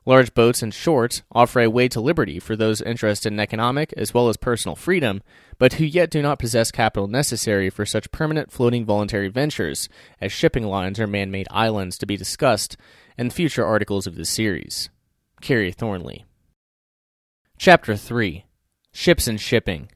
Large 0.06 0.34
boats, 0.34 0.62
and 0.62 0.74
short, 0.74 1.22
offer 1.32 1.60
a 1.60 1.70
way 1.70 1.88
to 1.88 2.00
liberty 2.00 2.38
for 2.38 2.56
those 2.56 2.82
interested 2.82 3.32
in 3.32 3.40
economic 3.40 3.92
as 3.94 4.12
well 4.12 4.28
as 4.28 4.36
personal 4.36 4.76
freedom, 4.76 5.22
but 5.56 5.74
who 5.74 5.84
yet 5.84 6.10
do 6.10 6.20
not 6.20 6.38
possess 6.38 6.70
capital 6.70 7.08
necessary 7.08 7.70
for 7.70 7.86
such 7.86 8.10
permanent 8.10 8.52
floating 8.52 8.84
voluntary 8.84 9.28
ventures 9.28 9.88
as 10.20 10.30
shipping 10.30 10.64
lines 10.64 11.00
or 11.00 11.06
man 11.06 11.30
made 11.30 11.48
islands 11.50 11.96
to 11.96 12.06
be 12.06 12.18
discussed 12.18 12.76
in 13.16 13.30
future 13.30 13.64
articles 13.64 14.06
of 14.06 14.16
this 14.16 14.28
series. 14.28 14.90
Kerry 15.40 15.72
Thornley. 15.72 16.26
Chapter 17.56 17.96
3 17.96 18.44
Ships 18.92 19.26
and 19.26 19.40
Shipping 19.40 19.88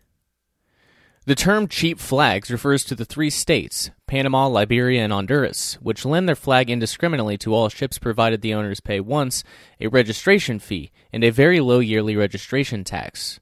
the 1.28 1.34
term 1.34 1.68
cheap 1.68 1.98
flags 1.98 2.50
refers 2.50 2.82
to 2.84 2.94
the 2.94 3.04
three 3.04 3.28
states, 3.28 3.90
Panama, 4.06 4.48
Liberia, 4.48 5.04
and 5.04 5.12
Honduras, 5.12 5.74
which 5.82 6.06
lend 6.06 6.26
their 6.26 6.34
flag 6.34 6.70
indiscriminately 6.70 7.36
to 7.36 7.52
all 7.52 7.68
ships 7.68 7.98
provided 7.98 8.40
the 8.40 8.54
owners 8.54 8.80
pay 8.80 8.98
once 8.98 9.44
a 9.78 9.88
registration 9.88 10.58
fee 10.58 10.90
and 11.12 11.22
a 11.22 11.28
very 11.28 11.60
low 11.60 11.80
yearly 11.80 12.16
registration 12.16 12.82
tax. 12.82 13.40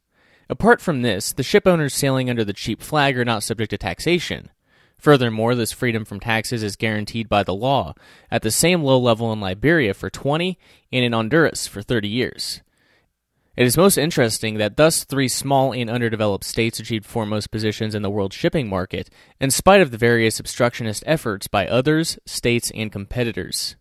Apart 0.51 0.81
from 0.81 1.03
this, 1.03 1.33
the 1.33 1.45
ship 1.45 1.65
owners 1.65 1.95
sailing 1.95 2.29
under 2.29 2.45
the 2.45 2.53
cheap 2.53 2.83
flag 2.83 3.17
are 3.17 3.25
not 3.25 3.45
subject 3.45 3.71
to 3.71 3.79
taxation. 3.79 4.51
Furthermore, 4.99 5.55
this 5.55 5.71
freedom 5.71 6.05
from 6.05 6.19
taxes 6.19 6.65
is 6.65 6.75
guaranteed 6.75 7.29
by 7.29 7.45
the 7.45 7.55
law, 7.55 7.95
at 8.33 8.43
the 8.43 8.51
same 8.51 8.83
low 8.83 8.99
level 8.99 9.33
in 9.33 9.41
Liberia 9.41 9.95
for 9.95 10.11
20 10.11 10.59
and 10.91 11.05
in 11.05 11.13
Honduras 11.13 11.69
for 11.69 11.83
30 11.83 12.09
years. 12.09 12.63
It 13.57 13.67
is 13.67 13.77
most 13.79 13.97
interesting 13.97 14.59
that 14.59 14.77
thus 14.77 15.05
three 15.05 15.29
small 15.29 15.73
and 15.73 15.89
underdeveloped 15.89 16.45
states 16.45 16.79
achieved 16.79 17.07
foremost 17.07 17.51
positions 17.51 17.95
in 17.95 18.03
the 18.03 18.11
world 18.11 18.35
shipping 18.35 18.69
market, 18.69 19.09
in 19.41 19.51
spite 19.51 19.81
of 19.81 19.91
the 19.91 19.97
various 19.97 20.39
obstructionist 20.39 21.03
efforts 21.07 21.49
by 21.49 21.67
others, 21.67 22.19
states, 22.27 22.71
and 22.75 22.93
competitors. 22.93 23.77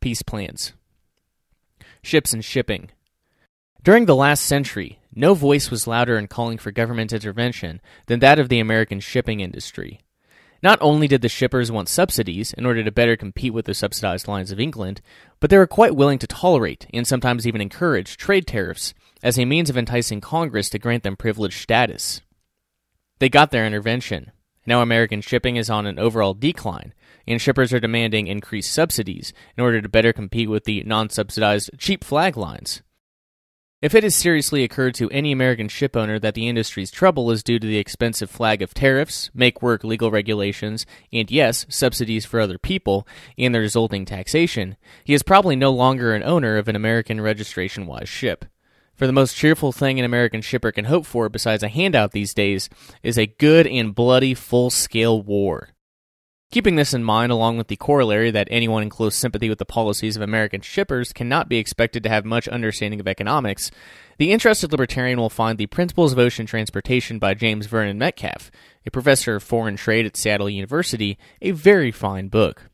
Peace 0.00 0.22
plans. 0.22 0.74
Ships 2.02 2.32
and 2.32 2.44
shipping. 2.44 2.90
During 3.82 4.06
the 4.06 4.14
last 4.14 4.44
century, 4.44 5.00
no 5.12 5.34
voice 5.34 5.72
was 5.72 5.88
louder 5.88 6.16
in 6.18 6.28
calling 6.28 6.58
for 6.58 6.70
government 6.70 7.12
intervention 7.12 7.80
than 8.06 8.20
that 8.20 8.38
of 8.38 8.48
the 8.48 8.60
American 8.60 9.00
shipping 9.00 9.40
industry. 9.40 10.00
Not 10.62 10.78
only 10.80 11.08
did 11.08 11.22
the 11.22 11.28
shippers 11.28 11.72
want 11.72 11.88
subsidies 11.88 12.52
in 12.52 12.64
order 12.64 12.82
to 12.82 12.92
better 12.92 13.16
compete 13.16 13.52
with 13.52 13.66
the 13.66 13.74
subsidized 13.74 14.28
lines 14.28 14.52
of 14.52 14.60
England, 14.60 15.00
but 15.40 15.50
they 15.50 15.58
were 15.58 15.66
quite 15.66 15.96
willing 15.96 16.18
to 16.20 16.26
tolerate 16.26 16.86
and 16.92 17.06
sometimes 17.06 17.46
even 17.46 17.60
encourage 17.60 18.16
trade 18.16 18.46
tariffs 18.46 18.94
as 19.26 19.40
a 19.40 19.44
means 19.44 19.68
of 19.68 19.76
enticing 19.76 20.20
Congress 20.20 20.70
to 20.70 20.78
grant 20.78 21.02
them 21.02 21.16
privileged 21.16 21.60
status. 21.60 22.20
They 23.18 23.28
got 23.28 23.50
their 23.50 23.66
intervention. 23.66 24.30
Now 24.66 24.82
American 24.82 25.20
shipping 25.20 25.56
is 25.56 25.68
on 25.68 25.84
an 25.84 25.98
overall 25.98 26.32
decline, 26.32 26.94
and 27.26 27.42
shippers 27.42 27.72
are 27.72 27.80
demanding 27.80 28.28
increased 28.28 28.72
subsidies 28.72 29.32
in 29.56 29.64
order 29.64 29.82
to 29.82 29.88
better 29.88 30.12
compete 30.12 30.48
with 30.48 30.62
the 30.62 30.84
non 30.84 31.10
subsidized 31.10 31.70
cheap 31.76 32.04
flag 32.04 32.36
lines. 32.36 32.82
If 33.82 33.96
it 33.96 34.04
has 34.04 34.14
seriously 34.14 34.62
occurred 34.62 34.94
to 34.94 35.10
any 35.10 35.32
American 35.32 35.66
shipowner 35.66 36.20
that 36.20 36.34
the 36.34 36.46
industry's 36.46 36.92
trouble 36.92 37.32
is 37.32 37.42
due 37.42 37.58
to 37.58 37.66
the 37.66 37.78
expensive 37.78 38.30
flag 38.30 38.62
of 38.62 38.74
tariffs, 38.74 39.32
make 39.34 39.60
work 39.60 39.82
legal 39.82 40.12
regulations, 40.12 40.86
and 41.12 41.28
yes, 41.32 41.66
subsidies 41.68 42.24
for 42.24 42.38
other 42.38 42.58
people, 42.58 43.08
and 43.36 43.52
the 43.52 43.58
resulting 43.58 44.04
taxation, 44.04 44.76
he 45.02 45.14
is 45.14 45.24
probably 45.24 45.56
no 45.56 45.72
longer 45.72 46.14
an 46.14 46.22
owner 46.22 46.58
of 46.58 46.68
an 46.68 46.76
American 46.76 47.20
registration 47.20 47.86
wise 47.86 48.08
ship. 48.08 48.44
For 48.96 49.06
the 49.06 49.12
most 49.12 49.36
cheerful 49.36 49.72
thing 49.72 49.98
an 49.98 50.06
American 50.06 50.40
shipper 50.40 50.72
can 50.72 50.86
hope 50.86 51.04
for 51.04 51.28
besides 51.28 51.62
a 51.62 51.68
handout 51.68 52.12
these 52.12 52.32
days 52.32 52.70
is 53.02 53.18
a 53.18 53.26
good 53.26 53.66
and 53.66 53.94
bloody 53.94 54.32
full 54.32 54.70
scale 54.70 55.20
war. 55.20 55.68
Keeping 56.50 56.76
this 56.76 56.94
in 56.94 57.04
mind, 57.04 57.30
along 57.30 57.58
with 57.58 57.68
the 57.68 57.76
corollary 57.76 58.30
that 58.30 58.48
anyone 58.50 58.82
in 58.82 58.88
close 58.88 59.14
sympathy 59.14 59.50
with 59.50 59.58
the 59.58 59.66
policies 59.66 60.16
of 60.16 60.22
American 60.22 60.62
shippers 60.62 61.12
cannot 61.12 61.48
be 61.48 61.58
expected 61.58 62.02
to 62.04 62.08
have 62.08 62.24
much 62.24 62.48
understanding 62.48 62.98
of 62.98 63.08
economics, 63.08 63.70
the 64.16 64.32
interested 64.32 64.72
libertarian 64.72 65.18
will 65.18 65.28
find 65.28 65.58
The 65.58 65.66
Principles 65.66 66.12
of 66.12 66.18
Ocean 66.18 66.46
Transportation 66.46 67.18
by 67.18 67.34
James 67.34 67.66
Vernon 67.66 67.98
Metcalf, 67.98 68.50
a 68.86 68.90
professor 68.90 69.34
of 69.34 69.42
foreign 69.42 69.76
trade 69.76 70.06
at 70.06 70.16
Seattle 70.16 70.48
University, 70.48 71.18
a 71.42 71.50
very 71.50 71.90
fine 71.90 72.28
book. 72.28 72.70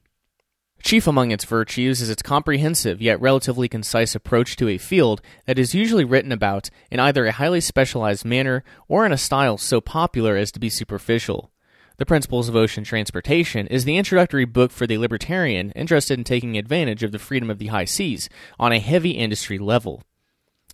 Chief 0.82 1.06
among 1.06 1.30
its 1.30 1.44
virtues 1.44 2.00
is 2.00 2.10
its 2.10 2.22
comprehensive 2.22 3.00
yet 3.00 3.20
relatively 3.20 3.68
concise 3.68 4.16
approach 4.16 4.56
to 4.56 4.68
a 4.68 4.78
field 4.78 5.22
that 5.46 5.58
is 5.58 5.74
usually 5.74 6.04
written 6.04 6.32
about 6.32 6.70
in 6.90 6.98
either 6.98 7.24
a 7.24 7.32
highly 7.32 7.60
specialized 7.60 8.24
manner 8.24 8.64
or 8.88 9.06
in 9.06 9.12
a 9.12 9.16
style 9.16 9.56
so 9.56 9.80
popular 9.80 10.36
as 10.36 10.50
to 10.52 10.60
be 10.60 10.68
superficial. 10.68 11.50
The 11.98 12.06
Principles 12.06 12.48
of 12.48 12.56
Ocean 12.56 12.82
Transportation 12.82 13.68
is 13.68 13.84
the 13.84 13.96
introductory 13.96 14.44
book 14.44 14.72
for 14.72 14.88
the 14.88 14.98
libertarian 14.98 15.70
interested 15.72 16.18
in 16.18 16.24
taking 16.24 16.58
advantage 16.58 17.04
of 17.04 17.12
the 17.12 17.18
freedom 17.18 17.48
of 17.48 17.58
the 17.58 17.68
high 17.68 17.84
seas 17.84 18.28
on 18.58 18.72
a 18.72 18.80
heavy 18.80 19.12
industry 19.12 19.58
level. 19.58 20.02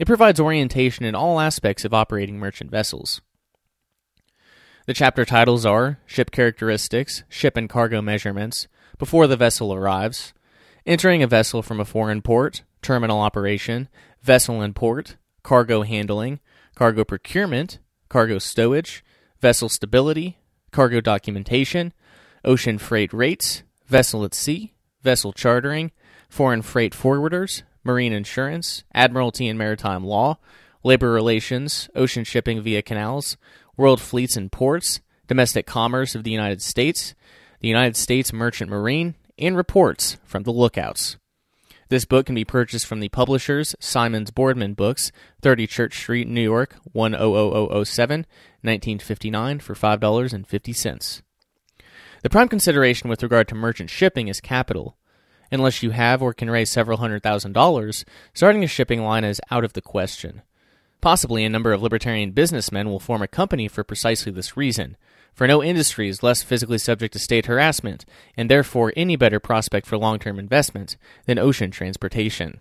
It 0.01 0.07
provides 0.07 0.41
orientation 0.41 1.05
in 1.05 1.15
all 1.15 1.39
aspects 1.39 1.85
of 1.85 1.93
operating 1.93 2.39
merchant 2.39 2.71
vessels. 2.71 3.21
The 4.87 4.95
chapter 4.95 5.27
titles 5.27 5.67
are 5.67 5.99
Ship 6.07 6.31
Characteristics, 6.31 7.25
Ship 7.29 7.59
and 7.59 7.69
Cargo 7.69 8.01
Measurements, 8.01 8.69
Before 8.99 9.27
the 9.27 9.37
Vessel 9.37 9.73
Arrives, 9.73 10.33
Entering 10.85 11.23
a 11.23 11.27
Vessel 11.27 11.63
from 11.63 11.79
a 11.81 11.85
Foreign 11.85 12.23
Port, 12.23 12.63
Terminal 12.83 13.21
Operation, 13.21 13.89
Vessel 14.23 14.61
in 14.63 14.75
Port, 14.75 15.17
Cargo 15.43 15.83
Handling, 15.83 16.41
Cargo 16.75 17.05
Procurement, 17.05 17.79
Cargo 18.09 18.39
Stowage, 18.39 19.03
Vessel 19.41 19.69
Stability, 19.69 20.39
cargo 20.73 21.01
documentation, 21.01 21.93
ocean 22.45 22.79
freight 22.79 23.13
rates, 23.13 23.63
vessel 23.87 24.25
at 24.25 24.35
sea, 24.35 24.75
vessel 25.03 25.33
chartering, 25.33 25.93
foreign 26.29 26.63
freight 26.63 26.93
forwarders, 26.93 27.63
marine 27.85 28.13
insurance, 28.13 28.85
admiralty 28.95 29.49
and 29.49 29.59
maritime 29.59 30.05
law, 30.05 30.39
labor 30.83 31.11
relations, 31.11 31.89
ocean 31.95 32.25
shipping 32.25 32.61
via 32.61 32.83
canals, 32.83 33.37
world 33.77 34.01
fleets 34.01 34.37
and 34.37 34.53
ports, 34.53 35.01
domestic 35.27 35.67
commerce 35.67 36.15
of 36.15 36.25
the 36.25 36.31
United 36.31 36.63
States, 36.63 37.15
the 37.61 37.69
United 37.69 37.97
States 37.97 38.33
Merchant 38.33 38.71
Marine, 38.71 39.15
and 39.39 39.57
reports 39.57 40.17
from 40.25 40.43
the 40.43 40.51
lookouts. 40.51 41.17
This 41.89 42.05
book 42.05 42.27
can 42.27 42.35
be 42.35 42.45
purchased 42.45 42.87
from 42.87 43.01
the 43.01 43.09
publishers 43.09 43.75
Simmons 43.81 44.31
Boardman 44.31 44.75
Books, 44.75 45.11
30 45.41 45.67
Church 45.67 45.97
Street, 45.97 46.29
New 46.29 46.43
York, 46.43 46.77
100007, 46.93 48.27
1959 48.61 49.59
for 49.61 49.75
$5.50. 49.75 51.23
The 52.23 52.31
prime 52.31 52.49
consideration 52.49 53.09
with 53.09 53.23
regard 53.23 53.49
to 53.49 53.55
merchant 53.55 53.91
shipping 53.91 54.29
is 54.29 54.41
capital. 54.41 54.97
Unless 55.51 55.83
you 55.83 55.91
have 55.91 56.21
or 56.21 56.35
can 56.35 56.51
raise 56.51 56.69
several 56.69 56.99
hundred 56.99 57.23
thousand 57.23 57.53
dollars, 57.53 58.05
starting 58.35 58.63
a 58.63 58.67
shipping 58.67 59.03
line 59.03 59.25
is 59.25 59.41
out 59.51 59.65
of 59.65 59.73
the 59.73 59.81
question. 59.81 60.43
Possibly 61.01 61.45
a 61.45 61.49
number 61.49 61.73
of 61.73 61.81
libertarian 61.81 62.33
businessmen 62.33 62.91
will 62.91 63.01
form 63.01 63.23
a 63.23 63.29
company 63.29 63.69
for 63.69 63.85
precisely 63.85 64.33
this 64.33 64.57
reason, 64.57 64.97
for 65.39 65.47
no 65.47 65.63
industry 65.63 66.09
is 66.09 66.21
less 66.21 66.43
physically 66.43 66.79
subject 66.79 67.13
to 67.13 67.19
state 67.21 67.47
harassment, 67.47 68.05
and 68.37 68.51
therefore 68.51 68.93
any 68.97 69.15
better 69.15 69.39
prospect 69.39 69.87
for 69.87 69.97
long 69.97 70.19
term 70.19 70.37
investment 70.37 70.97
than 71.27 71.39
ocean 71.39 71.71
transportation. 71.71 72.59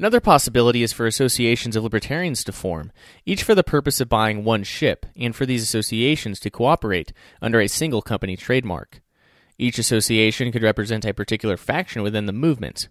Another 0.00 0.18
possibility 0.18 0.82
is 0.82 0.92
for 0.92 1.06
associations 1.06 1.76
of 1.76 1.84
libertarians 1.84 2.42
to 2.42 2.50
form, 2.50 2.90
each 3.24 3.44
for 3.44 3.54
the 3.54 3.62
purpose 3.62 4.00
of 4.00 4.08
buying 4.08 4.42
one 4.42 4.64
ship, 4.64 5.06
and 5.16 5.36
for 5.36 5.46
these 5.46 5.62
associations 5.62 6.40
to 6.40 6.50
cooperate 6.50 7.12
under 7.40 7.60
a 7.60 7.68
single 7.68 8.02
company 8.02 8.36
trademark. 8.36 9.00
Each 9.56 9.78
association 9.78 10.50
could 10.50 10.64
represent 10.64 11.04
a 11.04 11.14
particular 11.14 11.56
faction 11.56 12.02
within 12.02 12.26
the 12.26 12.32
movement. 12.32 12.88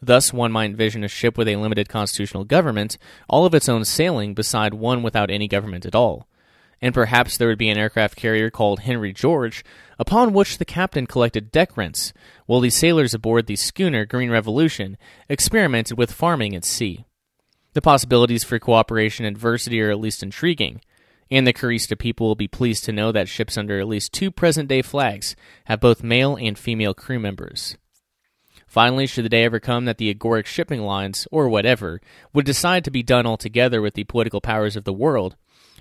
Thus, 0.00 0.32
one 0.32 0.52
might 0.52 0.70
envision 0.70 1.02
a 1.02 1.08
ship 1.08 1.36
with 1.36 1.48
a 1.48 1.56
limited 1.56 1.88
constitutional 1.88 2.44
government, 2.44 2.96
all 3.28 3.44
of 3.44 3.54
its 3.56 3.68
own 3.68 3.84
sailing, 3.84 4.34
beside 4.34 4.72
one 4.72 5.02
without 5.02 5.32
any 5.32 5.48
government 5.48 5.84
at 5.84 5.96
all 5.96 6.27
and 6.80 6.94
perhaps 6.94 7.36
there 7.36 7.48
would 7.48 7.58
be 7.58 7.68
an 7.68 7.78
aircraft 7.78 8.16
carrier 8.16 8.50
called 8.50 8.80
Henry 8.80 9.12
George, 9.12 9.64
upon 9.98 10.32
which 10.32 10.58
the 10.58 10.64
captain 10.64 11.06
collected 11.06 11.50
deck 11.50 11.76
rents, 11.76 12.12
while 12.46 12.60
the 12.60 12.70
sailors 12.70 13.14
aboard 13.14 13.46
the 13.46 13.56
schooner 13.56 14.04
Green 14.04 14.30
Revolution 14.30 14.96
experimented 15.28 15.98
with 15.98 16.12
farming 16.12 16.54
at 16.54 16.64
sea. 16.64 17.04
The 17.74 17.82
possibilities 17.82 18.44
for 18.44 18.58
cooperation 18.58 19.24
and 19.24 19.36
diversity 19.36 19.80
are 19.80 19.90
at 19.90 20.00
least 20.00 20.22
intriguing, 20.22 20.80
and 21.30 21.46
the 21.46 21.52
Kerista 21.52 21.98
people 21.98 22.26
will 22.26 22.34
be 22.34 22.48
pleased 22.48 22.84
to 22.84 22.92
know 22.92 23.12
that 23.12 23.28
ships 23.28 23.58
under 23.58 23.78
at 23.78 23.88
least 23.88 24.12
two 24.12 24.30
present 24.30 24.68
day 24.68 24.82
flags 24.82 25.36
have 25.64 25.80
both 25.80 26.02
male 26.02 26.36
and 26.36 26.58
female 26.58 26.94
crew 26.94 27.18
members. 27.18 27.76
Finally, 28.66 29.06
should 29.06 29.24
the 29.24 29.30
day 29.30 29.44
ever 29.44 29.58
come 29.58 29.86
that 29.86 29.96
the 29.96 30.14
agoric 30.14 30.44
shipping 30.46 30.82
lines, 30.82 31.26
or 31.30 31.48
whatever, 31.48 32.00
would 32.34 32.44
decide 32.44 32.84
to 32.84 32.90
be 32.90 33.02
done 33.02 33.26
altogether 33.26 33.80
with 33.80 33.94
the 33.94 34.04
political 34.04 34.42
powers 34.42 34.76
of 34.76 34.84
the 34.84 34.92
world, 34.92 35.36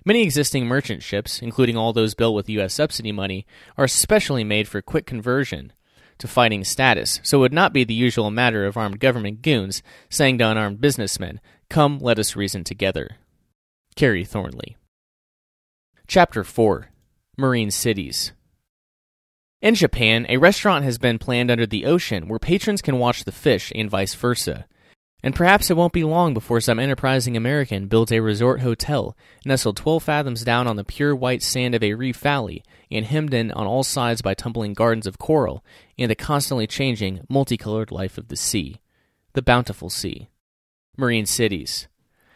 Many 0.08 0.24
existing 0.24 0.66
merchant 0.66 1.04
ships, 1.04 1.42
including 1.42 1.76
all 1.76 1.92
those 1.92 2.16
built 2.16 2.34
with 2.34 2.48
U.S. 2.48 2.74
subsidy 2.74 3.12
money, 3.12 3.46
are 3.78 3.90
specially 3.90 4.46
made 4.46 4.66
for 4.66 4.82
quick 4.82 5.06
conversion 5.06 5.74
to 6.20 6.30
fighting 6.30 6.64
status, 6.64 7.20
so 7.24 7.40
it 7.40 7.42
would 7.42 7.52
not 7.52 7.74
be 7.74 7.84
the 7.84 7.94
usual 7.94 8.32
matter 8.32 8.66
of 8.66 8.78
armed 8.78 9.02
government 9.02 9.42
goons 9.42 9.84
saying 10.10 10.38
to 10.38 10.48
unarmed 10.48 10.80
businessmen, 10.80 11.42
Come, 11.70 12.00
let 12.00 12.20
us 12.20 12.38
reason 12.38 12.64
together. 12.64 13.18
Kerry 13.98 14.24
Thornley. 14.24 14.78
Chapter 16.08 16.46
4 16.46 16.90
Marine 17.38 17.70
Cities 17.70 18.32
In 19.62 19.76
Japan, 19.76 20.26
a 20.30 20.38
restaurant 20.38 20.86
has 20.86 20.98
been 20.98 21.20
planned 21.20 21.52
under 21.52 21.66
the 21.66 21.86
ocean 21.86 22.30
where 22.30 22.40
patrons 22.40 22.82
can 22.82 22.98
watch 22.98 23.26
the 23.26 23.34
fish 23.34 23.74
and 23.76 23.90
vice 23.90 24.14
versa. 24.14 24.68
And 25.24 25.34
perhaps 25.34 25.70
it 25.70 25.78
won't 25.78 25.94
be 25.94 26.04
long 26.04 26.34
before 26.34 26.62
some 26.62 26.80
enterprising 26.80 27.36
American 27.36 27.88
builds 27.88 28.12
a 28.12 28.20
resort 28.20 28.62
hotel 28.62 29.18
nestled 29.46 29.78
12 29.78 30.04
fathoms 30.04 30.44
down 30.44 30.68
on 30.68 30.76
the 30.76 30.84
pure 30.84 31.16
white 31.16 31.42
sand 31.42 31.74
of 31.74 31.84
a 31.84 31.96
reef 31.96 32.18
valley 32.18 32.64
and 32.92 33.06
hemmed 33.06 33.34
in 33.34 33.52
on 33.52 33.66
all 33.66 33.84
sides 33.84 34.22
by 34.22 34.34
tumbling 34.34 34.74
gardens 34.74 35.08
of 35.08 35.18
coral 35.18 35.66
and 35.98 36.12
the 36.12 36.16
constantly 36.16 36.68
changing, 36.68 37.22
multicolored 37.30 37.92
life 37.92 38.18
of 38.18 38.28
the 38.28 38.36
sea. 38.36 38.80
The 39.34 39.42
bountiful 39.42 39.90
sea. 39.90 40.30
Marine 40.98 41.26
cities. 41.26 41.88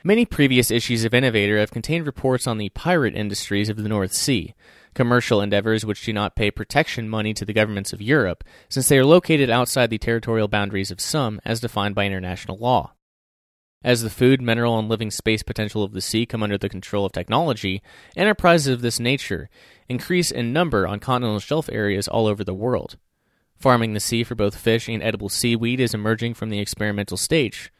Many 0.04 0.26
previous 0.26 0.72
issues 0.72 1.06
of 1.06 1.14
Innovator 1.14 1.60
have 1.60 1.72
contained 1.72 2.08
reports 2.08 2.48
on 2.48 2.58
the 2.58 2.70
pirate 2.70 3.16
industries 3.16 3.70
of 3.70 3.78
the 3.78 3.90
North 3.90 4.14
Sea, 4.14 4.56
commercial 4.94 5.42
endeavors 5.42 5.86
which 5.86 6.04
do 6.04 6.14
not 6.14 6.36
pay 6.36 6.52
protection 6.52 7.08
money 7.10 7.34
to 7.34 7.46
the 7.46 7.54
governments 7.54 7.94
of 7.94 8.02
Europe, 8.02 8.44
since 8.70 8.88
they 8.88 8.98
are 8.98 9.06
located 9.06 9.50
outside 9.50 9.90
the 9.90 9.98
territorial 9.98 10.48
boundaries 10.48 10.92
of 10.92 11.02
some 11.02 11.40
as 11.46 11.60
defined 11.60 11.96
by 11.96 12.06
international 12.06 12.58
law. 12.58 12.94
As 13.84 14.04
the 14.04 14.12
food, 14.12 14.42
mineral, 14.42 14.78
and 14.78 14.88
living 14.88 15.10
space 15.10 15.42
potential 15.42 15.84
of 15.84 15.94
the 15.94 16.02
sea 16.02 16.28
come 16.28 16.44
under 16.44 16.58
the 16.58 16.70
control 16.70 17.06
of 17.06 17.12
technology, 17.12 17.82
enterprises 18.16 18.68
of 18.68 18.82
this 18.82 19.00
nature 19.00 19.50
increase 19.90 20.30
in 20.30 20.54
number 20.54 20.88
on 20.88 21.00
continental 21.00 21.40
shelf 21.40 21.68
areas 21.72 22.08
all 22.08 22.28
over 22.28 22.44
the 22.44 22.54
world. 22.54 22.98
Farming 23.58 23.94
the 23.94 24.00
sea 24.00 24.24
for 24.24 24.36
both 24.36 24.56
fish 24.56 24.88
and 24.88 25.02
edible 25.02 25.30
seaweed 25.30 25.80
is 25.80 25.94
emerging 25.94 26.36
from 26.36 26.50
the 26.50 26.60
experimental 26.60 27.18
stage, 27.18 27.72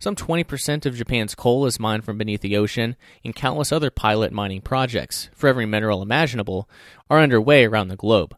some 0.00 0.16
20% 0.16 0.86
of 0.86 0.96
Japan's 0.96 1.34
coal 1.34 1.66
is 1.66 1.78
mined 1.78 2.04
from 2.04 2.16
beneath 2.16 2.40
the 2.40 2.56
ocean, 2.56 2.96
and 3.22 3.34
countless 3.34 3.70
other 3.70 3.90
pilot 3.90 4.32
mining 4.32 4.62
projects, 4.62 5.28
for 5.34 5.46
every 5.46 5.66
mineral 5.66 6.00
imaginable, 6.00 6.68
are 7.10 7.20
underway 7.20 7.66
around 7.66 7.88
the 7.88 7.96
globe. 7.96 8.34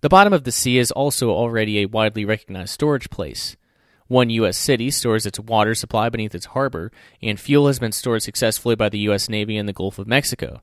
The 0.00 0.08
bottom 0.08 0.32
of 0.32 0.42
the 0.42 0.52
sea 0.52 0.76
is 0.76 0.90
also 0.90 1.30
already 1.30 1.78
a 1.78 1.86
widely 1.86 2.24
recognized 2.24 2.72
storage 2.72 3.10
place. 3.10 3.56
One 4.08 4.28
U.S. 4.28 4.58
city 4.58 4.90
stores 4.90 5.24
its 5.24 5.38
water 5.38 5.74
supply 5.76 6.08
beneath 6.08 6.34
its 6.34 6.46
harbor, 6.46 6.90
and 7.22 7.38
fuel 7.38 7.68
has 7.68 7.78
been 7.78 7.92
stored 7.92 8.22
successfully 8.22 8.74
by 8.74 8.88
the 8.88 8.98
U.S. 8.98 9.28
Navy 9.28 9.56
in 9.56 9.66
the 9.66 9.72
Gulf 9.72 10.00
of 10.00 10.08
Mexico. 10.08 10.62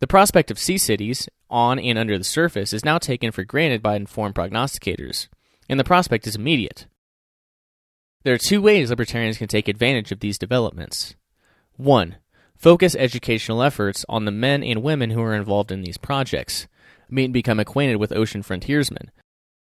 The 0.00 0.08
prospect 0.08 0.50
of 0.50 0.58
sea 0.58 0.78
cities, 0.78 1.28
on 1.48 1.78
and 1.78 1.96
under 1.96 2.18
the 2.18 2.24
surface, 2.24 2.72
is 2.72 2.84
now 2.84 2.98
taken 2.98 3.30
for 3.30 3.44
granted 3.44 3.82
by 3.82 3.94
informed 3.94 4.34
prognosticators, 4.34 5.28
and 5.68 5.78
the 5.78 5.84
prospect 5.84 6.26
is 6.26 6.34
immediate. 6.34 6.86
There 8.26 8.34
are 8.34 8.38
two 8.38 8.60
ways 8.60 8.90
libertarians 8.90 9.38
can 9.38 9.46
take 9.46 9.68
advantage 9.68 10.10
of 10.10 10.18
these 10.18 10.36
developments. 10.36 11.14
1. 11.76 12.16
Focus 12.56 12.96
educational 12.96 13.62
efforts 13.62 14.04
on 14.08 14.24
the 14.24 14.32
men 14.32 14.64
and 14.64 14.82
women 14.82 15.10
who 15.10 15.22
are 15.22 15.32
involved 15.32 15.70
in 15.70 15.82
these 15.82 15.96
projects. 15.96 16.66
Meet 17.08 17.26
and 17.26 17.32
become 17.32 17.60
acquainted 17.60 17.98
with 17.98 18.10
ocean 18.10 18.42
frontiersmen. 18.42 19.12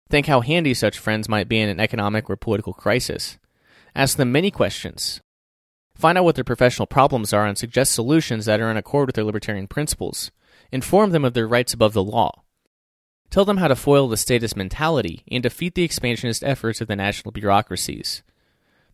Think 0.10 0.28
how 0.28 0.40
handy 0.40 0.74
such 0.74 0.98
friends 0.98 1.28
might 1.28 1.50
be 1.50 1.60
in 1.60 1.68
an 1.68 1.82
economic 1.82 2.30
or 2.30 2.38
political 2.38 2.72
crisis. 2.72 3.38
Ask 3.94 4.16
them 4.16 4.32
many 4.32 4.52
questions. 4.52 5.20
Find 5.94 6.18
out 6.18 6.24
what 6.24 6.36
their 6.36 6.46
professional 6.46 6.88
problems 6.88 7.34
are 7.34 7.46
and 7.46 7.58
suggest 7.58 7.92
solutions 7.92 8.46
that 8.46 8.62
are 8.62 8.72
in 8.72 8.78
accord 8.78 9.10
with 9.10 9.16
their 9.16 9.26
libertarian 9.26 9.68
principles. 9.68 10.32
Inform 10.72 11.12
them 11.12 11.26
of 11.26 11.34
their 11.34 11.46
rights 11.46 11.74
above 11.74 11.92
the 11.92 12.02
law. 12.02 12.32
Tell 13.30 13.44
them 13.44 13.58
how 13.58 13.68
to 13.68 13.76
foil 13.76 14.08
the 14.08 14.16
status 14.16 14.56
mentality 14.56 15.26
and 15.30 15.44
defeat 15.44 15.76
the 15.76 15.84
expansionist 15.84 16.42
efforts 16.42 16.80
of 16.80 16.88
the 16.88 16.96
national 16.96 17.34
bureaucracies. 17.34 18.24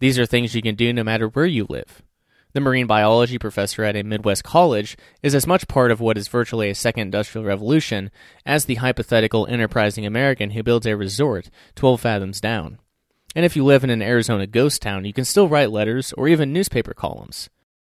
These 0.02 0.18
are 0.18 0.26
things 0.26 0.56
you 0.56 0.64
can 0.64 0.74
do 0.74 0.92
no 0.92 1.04
matter 1.04 1.28
where 1.28 1.46
you 1.46 1.68
live. 1.70 2.02
The 2.54 2.60
marine 2.60 2.88
biology 2.88 3.38
professor 3.38 3.84
at 3.84 3.96
a 3.96 4.02
Midwest 4.02 4.44
college 4.44 4.98
is 5.22 5.36
as 5.36 5.46
much 5.46 5.68
part 5.68 5.92
of 5.92 6.02
what 6.02 6.18
is 6.18 6.28
virtually 6.28 6.72
a 6.72 6.76
second 6.76 7.04
industrial 7.04 7.46
revolution 7.46 8.10
as 8.44 8.66
the 8.66 8.76
hypothetical 8.76 9.46
enterprising 9.46 10.04
American 10.04 10.50
who 10.50 10.64
builds 10.64 10.88
a 10.88 10.98
resort 10.98 11.52
12 11.76 12.02
fathoms 12.02 12.42
down. 12.42 12.80
And 13.36 13.46
if 13.46 13.56
you 13.56 13.64
live 13.64 13.84
in 13.84 13.92
an 13.92 14.02
Arizona 14.02 14.48
ghost 14.48 14.82
town, 14.82 15.06
you 15.06 15.14
can 15.14 15.24
still 15.24 15.48
write 15.48 15.70
letters 15.70 16.14
or 16.14 16.28
even 16.28 16.52
newspaper 16.52 16.96
columns. 16.96 17.52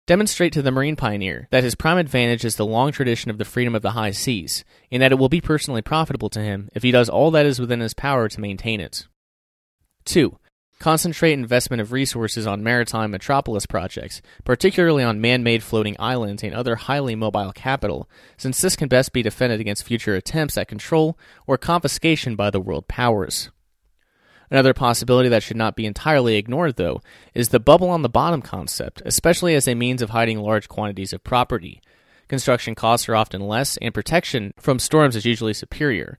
Demonstrate 0.04 0.52
to 0.54 0.62
the 0.62 0.72
marine 0.72 0.96
pioneer 0.96 1.46
that 1.52 1.62
his 1.62 1.76
prime 1.76 1.98
advantage 1.98 2.44
is 2.44 2.56
the 2.56 2.66
long 2.66 2.90
tradition 2.90 3.30
of 3.30 3.38
the 3.38 3.44
freedom 3.44 3.76
of 3.76 3.82
the 3.82 3.92
high 3.92 4.10
seas, 4.10 4.64
and 4.90 5.00
that 5.00 5.12
it 5.12 5.20
will 5.20 5.28
be 5.28 5.40
personally 5.40 5.82
profitable 5.82 6.28
to 6.30 6.40
him 6.40 6.68
if 6.74 6.82
he 6.82 6.90
does 6.90 7.08
all 7.08 7.30
that 7.30 7.46
is 7.46 7.60
within 7.60 7.78
his 7.78 7.94
power 7.94 8.28
to 8.28 8.40
maintain 8.40 8.80
it. 8.80 9.06
2. 10.04 10.36
Concentrate 10.82 11.34
investment 11.34 11.80
of 11.80 11.92
resources 11.92 12.44
on 12.44 12.64
maritime 12.64 13.12
metropolis 13.12 13.66
projects, 13.66 14.20
particularly 14.42 15.04
on 15.04 15.20
man 15.20 15.44
made 15.44 15.62
floating 15.62 15.94
islands 16.00 16.42
and 16.42 16.52
other 16.52 16.74
highly 16.74 17.14
mobile 17.14 17.52
capital, 17.52 18.10
since 18.36 18.60
this 18.60 18.74
can 18.74 18.88
best 18.88 19.12
be 19.12 19.22
defended 19.22 19.60
against 19.60 19.84
future 19.84 20.16
attempts 20.16 20.58
at 20.58 20.66
control 20.66 21.16
or 21.46 21.56
confiscation 21.56 22.34
by 22.34 22.50
the 22.50 22.58
world 22.58 22.88
powers. 22.88 23.52
Another 24.50 24.74
possibility 24.74 25.28
that 25.28 25.44
should 25.44 25.56
not 25.56 25.76
be 25.76 25.86
entirely 25.86 26.34
ignored, 26.34 26.74
though, 26.74 27.00
is 27.32 27.50
the 27.50 27.60
bubble 27.60 27.88
on 27.88 28.02
the 28.02 28.08
bottom 28.08 28.42
concept, 28.42 29.00
especially 29.04 29.54
as 29.54 29.68
a 29.68 29.76
means 29.76 30.02
of 30.02 30.10
hiding 30.10 30.40
large 30.40 30.68
quantities 30.68 31.12
of 31.12 31.22
property. 31.22 31.80
Construction 32.26 32.74
costs 32.74 33.08
are 33.08 33.14
often 33.14 33.40
less, 33.40 33.76
and 33.76 33.94
protection 33.94 34.52
from 34.58 34.80
storms 34.80 35.14
is 35.14 35.24
usually 35.24 35.54
superior. 35.54 36.18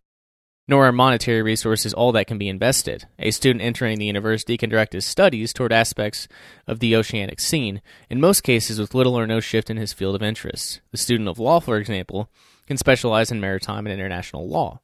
Nor 0.67 0.87
are 0.87 0.93
monetary 0.93 1.41
resources 1.41 1.93
all 1.93 2.13
that 2.13 2.27
can 2.27 2.37
be 2.37 2.47
invested. 2.47 3.05
A 3.19 3.31
student 3.31 3.63
entering 3.63 3.99
the 3.99 4.05
university 4.05 4.57
can 4.57 4.69
direct 4.69 4.93
his 4.93 5.05
studies 5.05 5.51
toward 5.51 5.73
aspects 5.73 6.29
of 6.67 6.79
the 6.79 6.95
oceanic 6.95 7.41
scene, 7.41 7.81
in 8.09 8.21
most 8.21 8.41
cases 8.41 8.79
with 8.79 8.95
little 8.95 9.17
or 9.17 9.27
no 9.27 9.41
shift 9.41 9.69
in 9.69 9.75
his 9.75 9.91
field 9.91 10.15
of 10.15 10.23
interest. 10.23 10.79
The 10.91 10.97
student 10.97 11.27
of 11.27 11.37
law, 11.37 11.59
for 11.59 11.77
example, 11.77 12.29
can 12.65 12.77
specialize 12.77 13.29
in 13.29 13.41
maritime 13.41 13.85
and 13.85 13.93
international 13.93 14.47
law. 14.47 14.79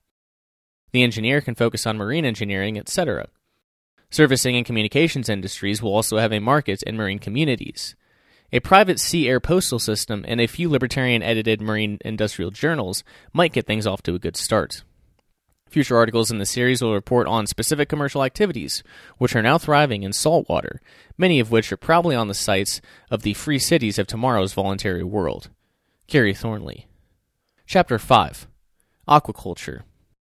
The 0.91 1.03
engineer 1.03 1.39
can 1.39 1.55
focus 1.55 1.87
on 1.87 1.97
marine 1.97 2.25
engineering, 2.25 2.77
etc. 2.77 3.27
Servicing 4.09 4.57
and 4.57 4.65
communications 4.65 5.29
industries 5.29 5.81
will 5.81 5.93
also 5.93 6.17
have 6.17 6.33
a 6.33 6.39
market 6.39 6.83
in 6.83 6.97
marine 6.97 7.19
communities. 7.19 7.95
A 8.51 8.59
private 8.59 8.99
sea 8.99 9.29
air 9.29 9.39
postal 9.39 9.77
system 9.77 10.25
and 10.27 10.41
a 10.41 10.47
few 10.47 10.69
libertarian 10.69 11.21
edited 11.21 11.61
marine 11.61 11.99
industrial 12.03 12.49
journals 12.49 13.03
might 13.31 13.53
get 13.53 13.67
things 13.67 13.85
off 13.85 14.01
to 14.03 14.15
a 14.15 14.19
good 14.19 14.35
start. 14.35 14.83
Future 15.69 15.95
articles 15.95 16.31
in 16.31 16.39
the 16.39 16.47
series 16.47 16.81
will 16.81 16.95
report 16.95 17.27
on 17.27 17.45
specific 17.45 17.87
commercial 17.87 18.23
activities, 18.23 18.81
which 19.19 19.35
are 19.35 19.41
now 19.43 19.59
thriving 19.59 20.01
in 20.01 20.11
saltwater, 20.11 20.81
many 21.15 21.39
of 21.39 21.51
which 21.51 21.71
are 21.71 21.77
probably 21.77 22.15
on 22.15 22.27
the 22.27 22.33
sites 22.33 22.81
of 23.11 23.21
the 23.21 23.35
free 23.35 23.59
cities 23.59 23.99
of 23.99 24.07
tomorrow's 24.07 24.53
voluntary 24.53 25.03
world. 25.03 25.51
Kerry 26.07 26.33
Thornley. 26.33 26.87
Chapter 27.67 27.99
5 27.99 28.47
Aquaculture. 29.07 29.83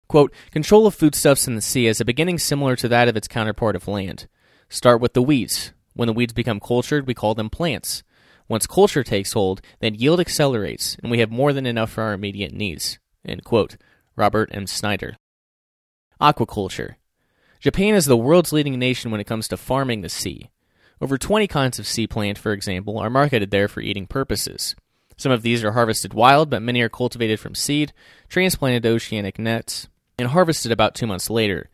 Quote, 0.08 0.34
Control 0.50 0.88
of 0.88 0.96
foodstuffs 0.96 1.48
in 1.48 1.54
the 1.54 1.62
sea 1.62 1.86
has 1.86 2.02
a 2.02 2.06
beginning 2.06 2.40
similar 2.40 2.76
to 2.76 2.88
that 2.88 3.08
of 3.08 3.16
its 3.16 3.28
counterpart 3.28 3.76
of 3.76 3.88
land. 3.88 4.28
Start 4.68 5.00
with 5.00 5.14
the 5.14 5.22
weeds. 5.22 5.74
When 5.94 6.08
the 6.08 6.14
weeds 6.14 6.34
become 6.34 6.60
cultured, 6.60 7.06
we 7.06 7.14
call 7.14 7.36
them 7.36 7.52
plants. 7.52 8.02
Once 8.48 8.66
culture 8.66 9.04
takes 9.04 9.34
hold, 9.34 9.62
then 9.80 9.94
yield 9.94 10.20
accelerates, 10.20 10.98
and 11.04 11.12
we 11.12 11.20
have 11.20 11.30
more 11.30 11.54
than 11.54 11.68
enough 11.68 11.92
for 11.92 12.02
our 12.02 12.14
immediate 12.14 12.52
needs. 12.52 12.98
End 13.24 13.44
quote. 13.44 13.78
Robert 14.20 14.50
M. 14.54 14.68
Snyder. 14.68 15.16
Aquaculture. 16.20 16.96
Japan 17.62 17.96
is 17.96 18.06
the 18.06 18.18
world's 18.18 18.52
leading 18.52 18.78
nation 18.78 19.12
when 19.12 19.22
it 19.22 19.28
comes 19.28 19.48
to 19.48 19.56
farming 19.56 20.02
the 20.02 20.10
sea. 20.10 20.50
Over 21.00 21.18
20 21.18 21.48
kinds 21.48 21.80
of 21.80 21.88
sea 21.88 22.06
plant, 22.06 22.38
for 22.38 22.52
example, 22.52 22.98
are 22.98 23.10
marketed 23.10 23.50
there 23.50 23.70
for 23.70 23.80
eating 23.80 24.08
purposes. 24.08 24.76
Some 25.16 25.32
of 25.32 25.42
these 25.42 25.64
are 25.64 25.72
harvested 25.72 26.14
wild, 26.14 26.50
but 26.50 26.62
many 26.62 26.82
are 26.82 26.90
cultivated 26.90 27.40
from 27.40 27.56
seed, 27.56 27.94
transplanted 28.28 28.84
to 28.84 28.90
oceanic 28.90 29.40
nets, 29.40 29.88
and 30.18 30.28
harvested 30.28 30.74
about 30.74 30.96
two 30.96 31.08
months 31.08 31.30
later. 31.30 31.70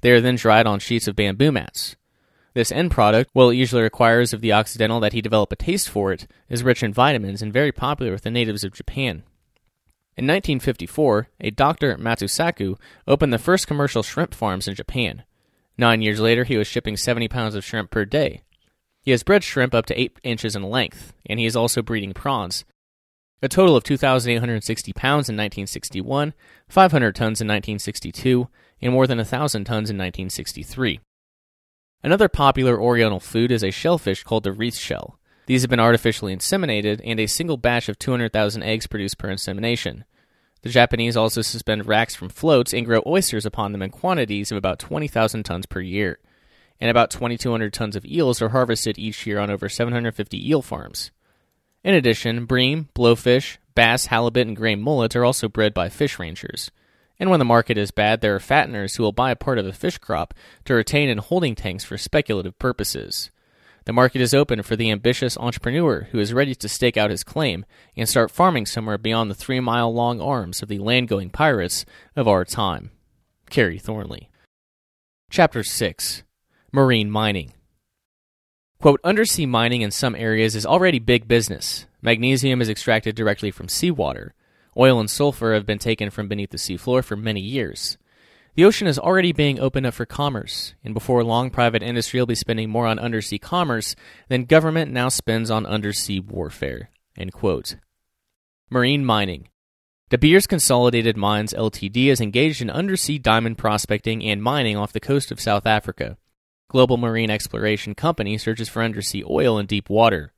They 0.00 0.12
are 0.12 0.20
then 0.20 0.36
dried 0.36 0.68
on 0.68 0.78
sheets 0.78 1.08
of 1.08 1.16
bamboo 1.16 1.50
mats. 1.50 1.96
This 2.54 2.70
end 2.70 2.92
product, 2.92 3.30
while 3.32 3.50
it 3.50 3.56
usually 3.56 3.82
requires 3.82 4.32
of 4.32 4.40
the 4.40 4.52
Occidental 4.52 5.00
that 5.00 5.14
he 5.14 5.20
develop 5.20 5.50
a 5.50 5.56
taste 5.56 5.88
for 5.88 6.12
it, 6.12 6.28
is 6.48 6.62
rich 6.62 6.84
in 6.84 6.92
vitamins 6.92 7.42
and 7.42 7.52
very 7.52 7.72
popular 7.72 8.12
with 8.12 8.22
the 8.22 8.30
natives 8.30 8.62
of 8.62 8.72
Japan. 8.72 9.24
In 10.18 10.24
1954, 10.24 11.28
a 11.42 11.50
Dr. 11.52 11.96
Motosaku 11.96 12.76
opened 13.06 13.32
the 13.32 13.38
first 13.38 13.68
commercial 13.68 14.02
shrimp 14.02 14.34
farms 14.34 14.66
in 14.66 14.74
Japan. 14.74 15.22
Nine 15.78 16.02
years 16.02 16.18
later, 16.18 16.42
he 16.42 16.56
was 16.56 16.66
shipping 16.66 16.96
70 16.96 17.28
pounds 17.28 17.54
of 17.54 17.64
shrimp 17.64 17.92
per 17.92 18.04
day. 18.04 18.42
He 19.00 19.12
has 19.12 19.22
bred 19.22 19.44
shrimp 19.44 19.76
up 19.76 19.86
to 19.86 19.98
8 19.98 20.18
inches 20.24 20.56
in 20.56 20.64
length, 20.64 21.12
and 21.26 21.38
he 21.38 21.46
is 21.46 21.54
also 21.54 21.82
breeding 21.82 22.14
prawns. 22.14 22.64
A 23.42 23.48
total 23.48 23.76
of 23.76 23.84
2,860 23.84 24.92
pounds 24.92 25.28
in 25.28 25.36
1961, 25.36 26.34
500 26.68 27.14
tons 27.14 27.40
in 27.40 27.46
1962, 27.46 28.48
and 28.82 28.92
more 28.92 29.06
than 29.06 29.18
1,000 29.18 29.66
tons 29.66 29.88
in 29.88 29.96
1963. 29.96 30.98
Another 32.02 32.28
popular 32.28 32.76
oriental 32.76 33.20
food 33.20 33.52
is 33.52 33.62
a 33.62 33.70
shellfish 33.70 34.24
called 34.24 34.42
the 34.42 34.50
wreath 34.50 34.78
shell. 34.78 35.17
These 35.48 35.62
have 35.62 35.70
been 35.70 35.80
artificially 35.80 36.36
inseminated, 36.36 37.00
and 37.02 37.18
a 37.18 37.26
single 37.26 37.56
batch 37.56 37.88
of 37.88 37.98
200,000 37.98 38.62
eggs 38.62 38.86
produced 38.86 39.16
per 39.16 39.30
insemination. 39.30 40.04
The 40.60 40.68
Japanese 40.68 41.16
also 41.16 41.40
suspend 41.40 41.86
racks 41.86 42.14
from 42.14 42.28
floats 42.28 42.74
and 42.74 42.84
grow 42.84 43.02
oysters 43.06 43.46
upon 43.46 43.72
them 43.72 43.80
in 43.80 43.88
quantities 43.88 44.52
of 44.52 44.58
about 44.58 44.78
20,000 44.78 45.44
tons 45.44 45.64
per 45.64 45.80
year. 45.80 46.18
And 46.78 46.90
about 46.90 47.10
2,200 47.10 47.72
tons 47.72 47.96
of 47.96 48.04
eels 48.04 48.42
are 48.42 48.50
harvested 48.50 48.98
each 48.98 49.26
year 49.26 49.38
on 49.38 49.50
over 49.50 49.70
750 49.70 50.50
eel 50.50 50.60
farms. 50.60 51.12
In 51.82 51.94
addition, 51.94 52.44
bream, 52.44 52.90
blowfish, 52.94 53.56
bass, 53.74 54.04
halibut, 54.04 54.48
and 54.48 54.54
gray 54.54 54.74
mullet 54.74 55.16
are 55.16 55.24
also 55.24 55.48
bred 55.48 55.72
by 55.72 55.88
fish 55.88 56.18
ranchers. 56.18 56.70
And 57.18 57.30
when 57.30 57.38
the 57.38 57.46
market 57.46 57.78
is 57.78 57.90
bad, 57.90 58.20
there 58.20 58.34
are 58.34 58.38
fatteners 58.38 58.98
who 58.98 59.02
will 59.02 59.12
buy 59.12 59.30
a 59.30 59.36
part 59.36 59.56
of 59.56 59.64
the 59.64 59.72
fish 59.72 59.96
crop 59.96 60.34
to 60.66 60.74
retain 60.74 61.08
in 61.08 61.16
holding 61.16 61.54
tanks 61.54 61.84
for 61.84 61.96
speculative 61.96 62.58
purposes. 62.58 63.30
The 63.88 63.94
market 63.94 64.20
is 64.20 64.34
open 64.34 64.62
for 64.62 64.76
the 64.76 64.90
ambitious 64.90 65.38
entrepreneur 65.38 66.08
who 66.12 66.18
is 66.18 66.34
ready 66.34 66.54
to 66.54 66.68
stake 66.68 66.98
out 66.98 67.08
his 67.08 67.24
claim 67.24 67.64
and 67.96 68.06
start 68.06 68.30
farming 68.30 68.66
somewhere 68.66 68.98
beyond 68.98 69.30
the 69.30 69.34
three 69.34 69.60
mile 69.60 69.90
long 69.94 70.20
arms 70.20 70.60
of 70.60 70.68
the 70.68 70.78
land 70.78 71.08
going 71.08 71.30
pirates 71.30 71.86
of 72.14 72.28
our 72.28 72.44
time. 72.44 72.90
Kerry 73.48 73.78
Thornley. 73.78 74.28
Chapter 75.30 75.62
6 75.62 76.22
Marine 76.70 77.10
Mining. 77.10 77.54
Quote, 78.78 79.00
undersea 79.04 79.46
mining 79.46 79.80
in 79.80 79.90
some 79.90 80.14
areas 80.14 80.54
is 80.54 80.66
already 80.66 80.98
big 80.98 81.26
business. 81.26 81.86
Magnesium 82.02 82.60
is 82.60 82.68
extracted 82.68 83.16
directly 83.16 83.50
from 83.50 83.70
seawater. 83.70 84.34
Oil 84.76 85.00
and 85.00 85.08
sulfur 85.08 85.54
have 85.54 85.64
been 85.64 85.78
taken 85.78 86.10
from 86.10 86.28
beneath 86.28 86.50
the 86.50 86.58
seafloor 86.58 87.02
for 87.02 87.16
many 87.16 87.40
years. 87.40 87.96
The 88.58 88.64
ocean 88.64 88.88
is 88.88 88.98
already 88.98 89.30
being 89.30 89.60
opened 89.60 89.86
up 89.86 89.94
for 89.94 90.04
commerce, 90.04 90.74
and 90.82 90.92
before 90.92 91.22
long, 91.22 91.48
private 91.48 91.80
industry 91.80 92.18
will 92.18 92.26
be 92.26 92.34
spending 92.34 92.68
more 92.68 92.88
on 92.88 92.98
undersea 92.98 93.38
commerce 93.38 93.94
than 94.28 94.46
government 94.46 94.90
now 94.90 95.10
spends 95.10 95.48
on 95.48 95.64
undersea 95.64 96.18
warfare. 96.18 96.90
Marine 98.68 99.04
mining. 99.04 99.46
De 100.10 100.18
Beers 100.18 100.48
Consolidated 100.48 101.16
Mines 101.16 101.54
Ltd. 101.54 102.08
is 102.08 102.20
engaged 102.20 102.60
in 102.60 102.68
undersea 102.68 103.16
diamond 103.16 103.58
prospecting 103.58 104.24
and 104.24 104.42
mining 104.42 104.76
off 104.76 104.92
the 104.92 104.98
coast 104.98 105.30
of 105.30 105.40
South 105.40 105.64
Africa. 105.64 106.18
Global 106.66 106.96
Marine 106.96 107.30
Exploration 107.30 107.94
Company 107.94 108.36
searches 108.38 108.68
for 108.68 108.82
undersea 108.82 109.22
oil 109.30 109.56
in 109.60 109.66
deep 109.66 109.88
water. 109.88 110.32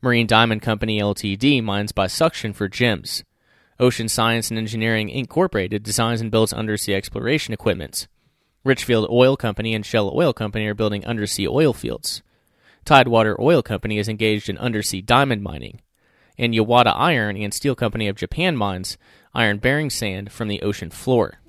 Marine 0.00 0.26
Diamond 0.26 0.62
Company 0.62 0.98
Ltd. 0.98 1.62
mines 1.62 1.92
by 1.92 2.06
suction 2.06 2.54
for 2.54 2.68
gems. 2.68 3.22
Ocean 3.80 4.08
Science 4.08 4.50
and 4.50 4.58
Engineering 4.58 5.08
Incorporated 5.08 5.82
designs 5.82 6.20
and 6.20 6.30
builds 6.30 6.52
undersea 6.52 6.94
exploration 6.94 7.54
equipment. 7.54 8.06
Richfield 8.62 9.08
Oil 9.10 9.38
Company 9.38 9.74
and 9.74 9.84
Shell 9.86 10.12
Oil 10.14 10.34
Company 10.34 10.66
are 10.66 10.74
building 10.74 11.04
undersea 11.06 11.48
oil 11.48 11.72
fields. 11.72 12.22
Tidewater 12.84 13.40
Oil 13.40 13.62
Company 13.62 13.98
is 13.98 14.08
engaged 14.08 14.50
in 14.50 14.58
undersea 14.58 15.00
diamond 15.00 15.42
mining. 15.42 15.80
And 16.38 16.52
Yawata 16.52 16.92
Iron 16.94 17.36
and 17.36 17.54
Steel 17.54 17.74
Company 17.74 18.06
of 18.06 18.16
Japan 18.16 18.56
mines 18.56 18.98
iron 19.34 19.58
bearing 19.58 19.88
sand 19.88 20.30
from 20.30 20.48
the 20.48 20.60
ocean 20.62 20.90
floor. 20.90 21.40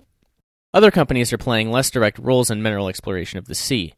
Other 0.73 0.91
companies 0.91 1.33
are 1.33 1.37
playing 1.37 1.69
less 1.69 1.91
direct 1.91 2.17
roles 2.17 2.49
in 2.49 2.61
mineral 2.61 2.87
exploration 2.87 3.39
of 3.39 3.47
the 3.47 3.55
sea. 3.55 3.93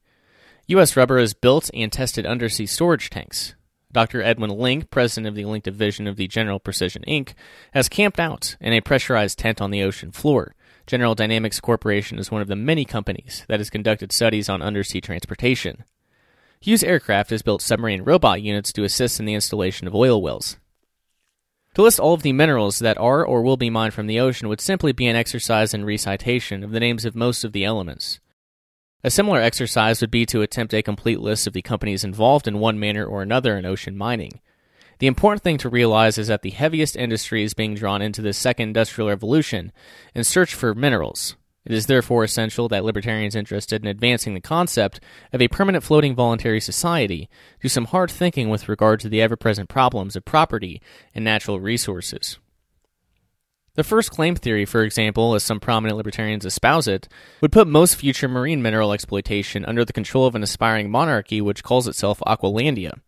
U.S. 0.68 0.98
Rubber 0.98 1.20
has 1.20 1.34
built 1.34 1.70
and 1.74 1.92
tested 1.92 2.26
undersea 2.26 2.66
storage 2.66 3.10
tanks. 3.10 3.54
Dr. 3.94 4.24
Edwin 4.24 4.50
Link, 4.50 4.90
president 4.90 5.28
of 5.28 5.36
the 5.36 5.46
Link 5.46 5.64
division 5.64 6.08
of 6.08 6.18
the 6.18 6.28
General 6.28 6.60
Precision 6.60 7.04
Inc., 7.08 7.34
has 7.74 7.88
camped 7.88 8.20
out 8.20 8.58
in 8.60 8.74
a 8.74 8.82
pressurized 8.82 9.38
tent 9.38 9.62
on 9.62 9.72
the 9.72 9.84
ocean 9.84 10.12
floor. 10.12 10.56
General 10.88 11.16
Dynamics 11.16 11.62
Corporation 11.62 12.20
is 12.20 12.32
one 12.32 12.42
of 12.42 12.48
the 12.48 12.56
many 12.56 12.84
companies 12.84 13.46
that 13.48 13.60
has 13.60 13.70
conducted 13.70 14.12
studies 14.12 14.50
on 14.50 14.62
undersea 14.62 15.00
transportation. 15.00 15.84
Hughes 16.60 16.84
Aircraft 16.84 17.30
has 17.30 17.42
built 17.42 17.62
submarine 17.62 18.04
robot 18.04 18.42
units 18.42 18.74
to 18.74 18.84
assist 18.84 19.20
in 19.20 19.26
the 19.26 19.34
installation 19.34 19.88
of 19.88 19.96
oil 19.96 20.22
wells. 20.22 20.58
To 21.76 21.82
list 21.82 22.00
all 22.00 22.14
of 22.14 22.22
the 22.22 22.34
minerals 22.34 22.80
that 22.80 22.98
are 22.98 23.26
or 23.26 23.42
will 23.42 23.58
be 23.58 23.70
mined 23.70 23.94
from 23.94 24.08
the 24.08 24.20
ocean 24.20 24.48
would 24.48 24.62
simply 24.62 24.92
be 24.92 25.08
an 25.08 25.16
exercise 25.16 25.74
in 25.74 25.86
recitation 25.86 26.64
of 26.64 26.72
the 26.72 26.80
names 26.80 27.06
of 27.06 27.16
most 27.16 27.44
of 27.44 27.52
the 27.52 27.66
elements. 27.66 28.20
A 29.06 29.12
similar 29.12 29.42
exercise 29.42 30.00
would 30.00 30.12
be 30.12 30.26
to 30.28 30.42
attempt 30.42 30.74
a 30.74 30.82
complete 30.82 31.20
list 31.20 31.46
of 31.46 31.52
the 31.52 31.62
companies 31.62 32.06
involved 32.06 32.48
in 32.48 32.60
one 32.60 32.80
manner 32.80 33.06
or 33.06 33.22
another 33.22 33.58
in 33.58 33.66
ocean 33.66 33.98
mining. 33.98 34.40
The 35.00 35.08
important 35.08 35.44
thing 35.44 35.58
to 35.58 35.70
realize 35.70 36.18
is 36.18 36.28
that 36.28 36.42
the 36.42 36.52
heaviest 36.52 36.96
industry 36.96 37.44
is 37.44 37.54
being 37.54 37.76
drawn 37.76 38.02
into 38.02 38.22
this 38.22 38.38
second 38.38 38.70
industrial 38.70 39.10
revolution 39.10 39.74
in 40.16 40.24
search 40.24 40.54
for 40.54 40.74
minerals. 40.74 41.36
It 41.66 41.74
is 41.74 41.88
therefore 41.88 42.24
essential 42.24 42.70
that 42.70 42.86
libertarians 42.86 43.36
interested 43.36 43.82
in 43.82 43.90
advancing 43.90 44.34
the 44.34 44.42
concept 44.42 45.02
of 45.34 45.42
a 45.42 45.50
permanent 45.50 45.84
floating 45.84 46.16
voluntary 46.16 46.62
society 46.62 47.30
do 47.62 47.68
some 47.68 47.86
hard 47.86 48.10
thinking 48.10 48.50
with 48.50 48.70
regard 48.70 49.02
to 49.02 49.10
the 49.10 49.22
ever 49.22 49.36
present 49.36 49.68
problems 49.68 50.16
of 50.16 50.24
property 50.24 50.82
and 51.14 51.26
natural 51.26 51.60
resources. 51.60 52.38
The 53.76 53.84
first 53.84 54.12
claim 54.12 54.36
theory, 54.36 54.66
for 54.66 54.84
example, 54.84 55.34
as 55.34 55.44
some 55.44 55.60
prominent 55.60 55.98
libertarians 55.98 56.46
espouse 56.46 56.88
it, 56.88 57.08
would 57.42 57.52
put 57.52 57.68
most 57.68 57.96
future 57.96 58.28
marine 58.28 58.62
mineral 58.62 58.94
exploitation 58.94 59.66
under 59.66 59.84
the 59.84 59.92
control 59.92 60.28
of 60.28 60.36
an 60.36 60.44
aspiring 60.44 60.92
monarchy 60.92 61.42
which 61.42 61.64
calls 61.64 61.88
itself 61.88 62.20
Aqualandia, 62.28 63.00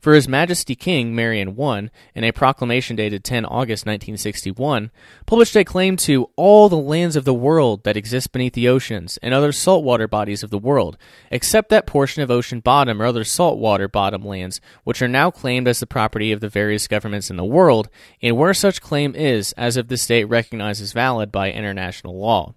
for 0.00 0.14
His 0.14 0.28
Majesty 0.28 0.74
King 0.74 1.14
Marian 1.14 1.58
I, 1.60 1.90
in 2.14 2.24
a 2.24 2.32
proclamation 2.32 2.96
dated 2.96 3.24
10 3.24 3.44
August 3.44 3.86
1961, 3.86 4.90
published 5.26 5.56
a 5.56 5.64
claim 5.64 5.96
to 5.98 6.30
all 6.36 6.68
the 6.68 6.76
lands 6.76 7.16
of 7.16 7.24
the 7.24 7.34
world 7.34 7.84
that 7.84 7.96
exist 7.96 8.32
beneath 8.32 8.54
the 8.54 8.68
oceans 8.68 9.18
and 9.22 9.32
other 9.32 9.52
saltwater 9.52 10.08
bodies 10.08 10.42
of 10.42 10.50
the 10.50 10.58
world, 10.58 10.96
except 11.30 11.68
that 11.70 11.86
portion 11.86 12.22
of 12.22 12.30
ocean 12.30 12.60
bottom 12.60 13.00
or 13.00 13.06
other 13.06 13.24
saltwater 13.24 13.88
bottom 13.88 14.24
lands 14.24 14.60
which 14.84 15.02
are 15.02 15.08
now 15.08 15.30
claimed 15.30 15.68
as 15.68 15.80
the 15.80 15.86
property 15.86 16.32
of 16.32 16.40
the 16.40 16.48
various 16.48 16.86
governments 16.86 17.30
in 17.30 17.36
the 17.36 17.44
world, 17.44 17.88
and 18.22 18.36
where 18.36 18.54
such 18.54 18.80
claim 18.80 19.14
is, 19.14 19.52
as 19.52 19.76
of 19.76 19.88
this 19.88 20.06
date, 20.06 20.24
recognized 20.24 20.82
as 20.82 20.92
valid 20.92 21.32
by 21.32 21.50
international 21.50 22.18
law. 22.18 22.54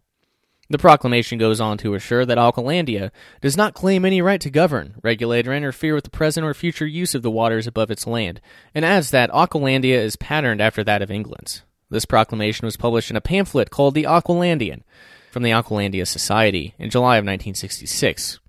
The 0.71 0.77
proclamation 0.77 1.39
goes 1.39 1.59
on 1.59 1.79
to 1.79 1.95
assure 1.95 2.25
that 2.25 2.37
Aqualandia 2.37 3.09
does 3.41 3.57
not 3.57 3.73
claim 3.73 4.05
any 4.05 4.21
right 4.21 4.39
to 4.41 4.51
govern, 4.51 4.95
regulate, 5.01 5.47
or 5.47 5.53
interfere 5.53 5.95
with 5.95 6.03
the 6.03 6.11
present 6.11 6.45
or 6.45 6.53
future 6.53 6.85
use 6.85 7.15
of 7.15 7.23
the 7.23 7.31
waters 7.31 7.65
above 7.65 7.89
its 7.89 8.05
land, 8.05 8.39
and 8.75 8.85
adds 8.85 9.09
that 9.09 9.31
Aqualandia 9.31 9.95
is 9.95 10.15
patterned 10.15 10.61
after 10.61 10.83
that 10.83 11.01
of 11.01 11.09
England's. 11.09 11.63
This 11.89 12.05
proclamation 12.05 12.67
was 12.67 12.77
published 12.77 13.09
in 13.09 13.15
a 13.15 13.21
pamphlet 13.21 13.71
called 13.71 13.95
The 13.95 14.03
Aqualandian 14.03 14.83
from 15.31 15.41
the 15.41 15.49
Aqualandia 15.49 16.05
Society 16.05 16.75
in 16.77 16.91
July 16.91 17.17
of 17.17 17.25
1966. 17.25 18.39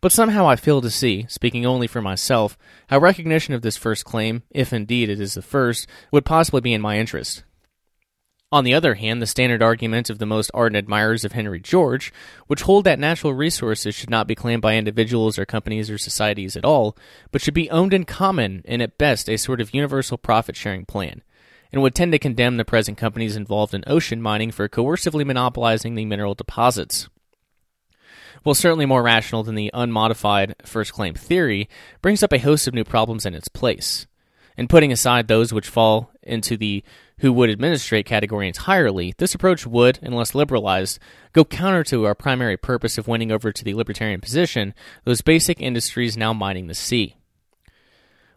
But 0.00 0.12
somehow 0.12 0.46
I 0.46 0.54
fail 0.54 0.80
to 0.80 0.90
see, 0.90 1.26
speaking 1.28 1.66
only 1.66 1.88
for 1.88 2.00
myself, 2.00 2.56
how 2.88 2.98
recognition 2.98 3.52
of 3.52 3.62
this 3.62 3.76
first 3.76 4.04
claim, 4.04 4.44
if 4.50 4.72
indeed 4.72 5.08
it 5.08 5.18
is 5.18 5.34
the 5.34 5.42
first, 5.42 5.88
would 6.12 6.24
possibly 6.24 6.60
be 6.60 6.72
in 6.72 6.80
my 6.80 6.98
interest. 6.98 7.42
On 8.54 8.62
the 8.62 8.72
other 8.72 8.94
hand, 8.94 9.20
the 9.20 9.26
standard 9.26 9.64
argument 9.64 10.08
of 10.08 10.20
the 10.20 10.26
most 10.26 10.48
ardent 10.54 10.76
admirers 10.76 11.24
of 11.24 11.32
Henry 11.32 11.58
George, 11.58 12.12
which 12.46 12.62
hold 12.62 12.84
that 12.84 13.00
natural 13.00 13.34
resources 13.34 13.96
should 13.96 14.10
not 14.10 14.28
be 14.28 14.36
claimed 14.36 14.62
by 14.62 14.76
individuals 14.76 15.40
or 15.40 15.44
companies 15.44 15.90
or 15.90 15.98
societies 15.98 16.54
at 16.54 16.64
all, 16.64 16.96
but 17.32 17.42
should 17.42 17.52
be 17.52 17.68
owned 17.70 17.92
in 17.92 18.04
common 18.04 18.62
and 18.64 18.80
at 18.80 18.96
best 18.96 19.28
a 19.28 19.38
sort 19.38 19.60
of 19.60 19.74
universal 19.74 20.16
profit 20.16 20.54
sharing 20.54 20.84
plan, 20.84 21.24
and 21.72 21.82
would 21.82 21.96
tend 21.96 22.12
to 22.12 22.18
condemn 22.20 22.56
the 22.56 22.64
present 22.64 22.96
companies 22.96 23.34
involved 23.34 23.74
in 23.74 23.82
ocean 23.88 24.22
mining 24.22 24.52
for 24.52 24.68
coercively 24.68 25.26
monopolizing 25.26 25.96
the 25.96 26.04
mineral 26.04 26.36
deposits. 26.36 27.08
While 28.44 28.54
certainly 28.54 28.86
more 28.86 29.02
rational 29.02 29.42
than 29.42 29.56
the 29.56 29.72
unmodified 29.74 30.54
first 30.64 30.92
claim 30.92 31.14
theory, 31.14 31.68
brings 32.00 32.22
up 32.22 32.32
a 32.32 32.38
host 32.38 32.68
of 32.68 32.74
new 32.74 32.84
problems 32.84 33.26
in 33.26 33.34
its 33.34 33.48
place. 33.48 34.06
And 34.56 34.70
putting 34.70 34.92
aside 34.92 35.26
those 35.26 35.52
which 35.52 35.66
fall 35.66 36.12
into 36.22 36.56
the 36.56 36.84
who 37.18 37.32
would 37.32 37.50
administrate 37.50 38.06
category 38.06 38.48
entirely, 38.48 39.14
this 39.18 39.34
approach 39.34 39.66
would, 39.66 39.98
unless 40.02 40.34
liberalized, 40.34 40.98
go 41.32 41.44
counter 41.44 41.84
to 41.84 42.04
our 42.06 42.14
primary 42.14 42.56
purpose 42.56 42.98
of 42.98 43.08
winning 43.08 43.30
over 43.30 43.52
to 43.52 43.64
the 43.64 43.74
libertarian 43.74 44.20
position 44.20 44.74
those 45.04 45.22
basic 45.22 45.60
industries 45.60 46.16
now 46.16 46.32
mining 46.32 46.66
the 46.66 46.74
sea. 46.74 47.16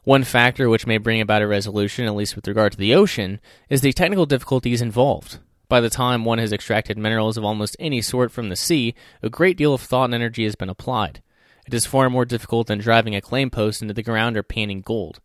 One 0.03 0.23
factor 0.23 0.69
which 0.69 0.87
may 0.87 0.99
bring 0.99 1.19
about 1.19 1.41
a 1.41 1.47
resolution, 1.47 2.05
at 2.05 2.15
least 2.15 2.35
with 2.35 2.47
regard 2.47 2.71
to 2.71 2.77
the 2.77 2.95
ocean, 2.95 3.41
is 3.67 3.81
the 3.81 3.91
technical 3.91 4.25
difficulties 4.25 4.81
involved. 4.81 5.39
By 5.67 5.81
the 5.81 5.89
time 5.89 6.23
one 6.23 6.37
has 6.37 6.53
extracted 6.53 6.97
minerals 6.97 7.35
of 7.35 7.43
almost 7.43 7.75
any 7.77 8.01
sort 8.01 8.31
from 8.31 8.47
the 8.47 8.55
sea, 8.55 8.95
a 9.21 9.29
great 9.29 9.57
deal 9.57 9.73
of 9.73 9.81
thought 9.81 10.05
and 10.05 10.13
energy 10.13 10.45
has 10.45 10.55
been 10.55 10.69
applied. 10.69 11.21
It 11.67 11.73
is 11.73 11.85
far 11.85 12.09
more 12.09 12.23
difficult 12.23 12.67
than 12.67 12.79
driving 12.79 13.15
a 13.15 13.21
claim 13.21 13.49
post 13.49 13.81
into 13.81 13.93
the 13.93 14.01
ground 14.01 14.37
or 14.37 14.43
panning 14.43 14.79
gold. 14.79 15.19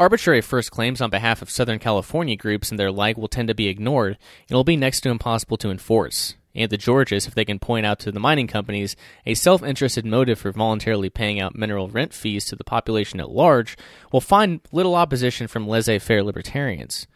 Arbitrary 0.00 0.40
first 0.40 0.72
claims 0.72 1.00
on 1.00 1.08
behalf 1.08 1.40
of 1.40 1.48
Southern 1.48 1.78
California 1.78 2.34
groups 2.34 2.70
and 2.70 2.80
their 2.80 2.90
like 2.90 3.16
will 3.16 3.28
tend 3.28 3.46
to 3.46 3.54
be 3.54 3.68
ignored 3.68 4.18
and 4.48 4.56
will 4.56 4.64
be 4.64 4.76
next 4.76 5.02
to 5.02 5.08
impossible 5.08 5.56
to 5.58 5.70
enforce. 5.70 6.34
And 6.52 6.68
the 6.68 6.76
Georges, 6.76 7.28
if 7.28 7.34
they 7.36 7.44
can 7.44 7.60
point 7.60 7.86
out 7.86 8.00
to 8.00 8.10
the 8.10 8.18
mining 8.18 8.48
companies 8.48 8.96
a 9.24 9.34
self 9.34 9.62
interested 9.62 10.04
motive 10.04 10.40
for 10.40 10.50
voluntarily 10.50 11.10
paying 11.10 11.40
out 11.40 11.54
mineral 11.54 11.88
rent 11.88 12.12
fees 12.12 12.44
to 12.46 12.56
the 12.56 12.64
population 12.64 13.20
at 13.20 13.30
large, 13.30 13.76
will 14.10 14.20
find 14.20 14.60
little 14.72 14.96
opposition 14.96 15.46
from 15.46 15.68
laissez 15.68 16.00
faire 16.00 16.24
libertarians. 16.24 17.06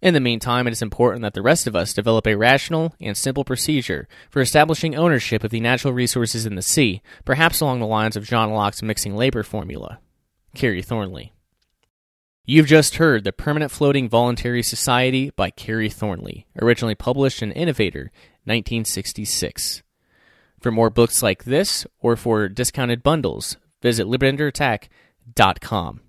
In 0.00 0.14
the 0.14 0.20
meantime, 0.20 0.68
it 0.68 0.72
is 0.72 0.82
important 0.82 1.22
that 1.22 1.34
the 1.34 1.42
rest 1.42 1.66
of 1.66 1.74
us 1.74 1.92
develop 1.92 2.24
a 2.24 2.36
rational 2.36 2.94
and 3.00 3.16
simple 3.16 3.44
procedure 3.44 4.06
for 4.30 4.40
establishing 4.40 4.94
ownership 4.94 5.42
of 5.42 5.50
the 5.50 5.58
natural 5.58 5.92
resources 5.92 6.46
in 6.46 6.54
the 6.54 6.62
sea, 6.62 7.02
perhaps 7.24 7.60
along 7.60 7.80
the 7.80 7.86
lines 7.86 8.16
of 8.16 8.24
John 8.24 8.52
Locke's 8.52 8.80
mixing 8.80 9.16
labor 9.16 9.42
formula. 9.42 9.98
Kerry 10.54 10.82
Thornley. 10.82 11.32
You've 12.50 12.64
just 12.64 12.94
heard 12.94 13.24
The 13.24 13.32
Permanent 13.32 13.70
Floating 13.70 14.08
Voluntary 14.08 14.62
Society 14.62 15.28
by 15.36 15.50
Kerry 15.50 15.90
Thornley, 15.90 16.46
originally 16.62 16.94
published 16.94 17.42
in 17.42 17.52
Innovator, 17.52 18.10
1966. 18.44 19.82
For 20.58 20.72
more 20.72 20.88
books 20.88 21.22
like 21.22 21.44
this, 21.44 21.86
or 22.00 22.16
for 22.16 22.48
discounted 22.48 23.02
bundles, 23.02 23.58
visit 23.82 24.06
libertyunderattack.com. 24.06 26.00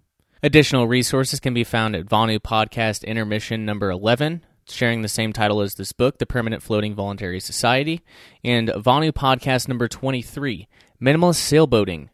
Additional 0.41 0.87
resources 0.87 1.41
can 1.41 1.53
be 1.53 1.65
found 1.65 1.93
at 1.93 2.05
Vonu 2.05 2.39
Podcast 2.39 3.05
Intermission 3.05 3.65
number 3.65 3.91
11, 3.91 4.45
sharing 4.69 5.01
the 5.01 5.09
same 5.09 5.33
title 5.33 5.59
as 5.59 5.75
this 5.75 5.91
book, 5.91 6.19
The 6.19 6.25
Permanent 6.25 6.63
Floating 6.63 6.95
Voluntary 6.95 7.41
Society, 7.41 8.01
and 8.45 8.69
Vonu 8.69 9.11
Podcast 9.11 9.67
number 9.67 9.89
23, 9.89 10.69
Minimalist 11.01 11.41
Sailboating, 11.41 12.07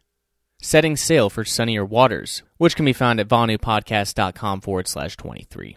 Setting 0.60 0.96
Sail 0.96 1.30
for 1.30 1.44
Sunnier 1.44 1.84
Waters, 1.84 2.42
which 2.56 2.76
can 2.76 2.84
be 2.84 2.92
found 2.92 3.20
at 3.20 3.28
vonupodcast.com 3.28 4.60
forward 4.60 4.88
slash 4.88 5.16
23. 5.16 5.76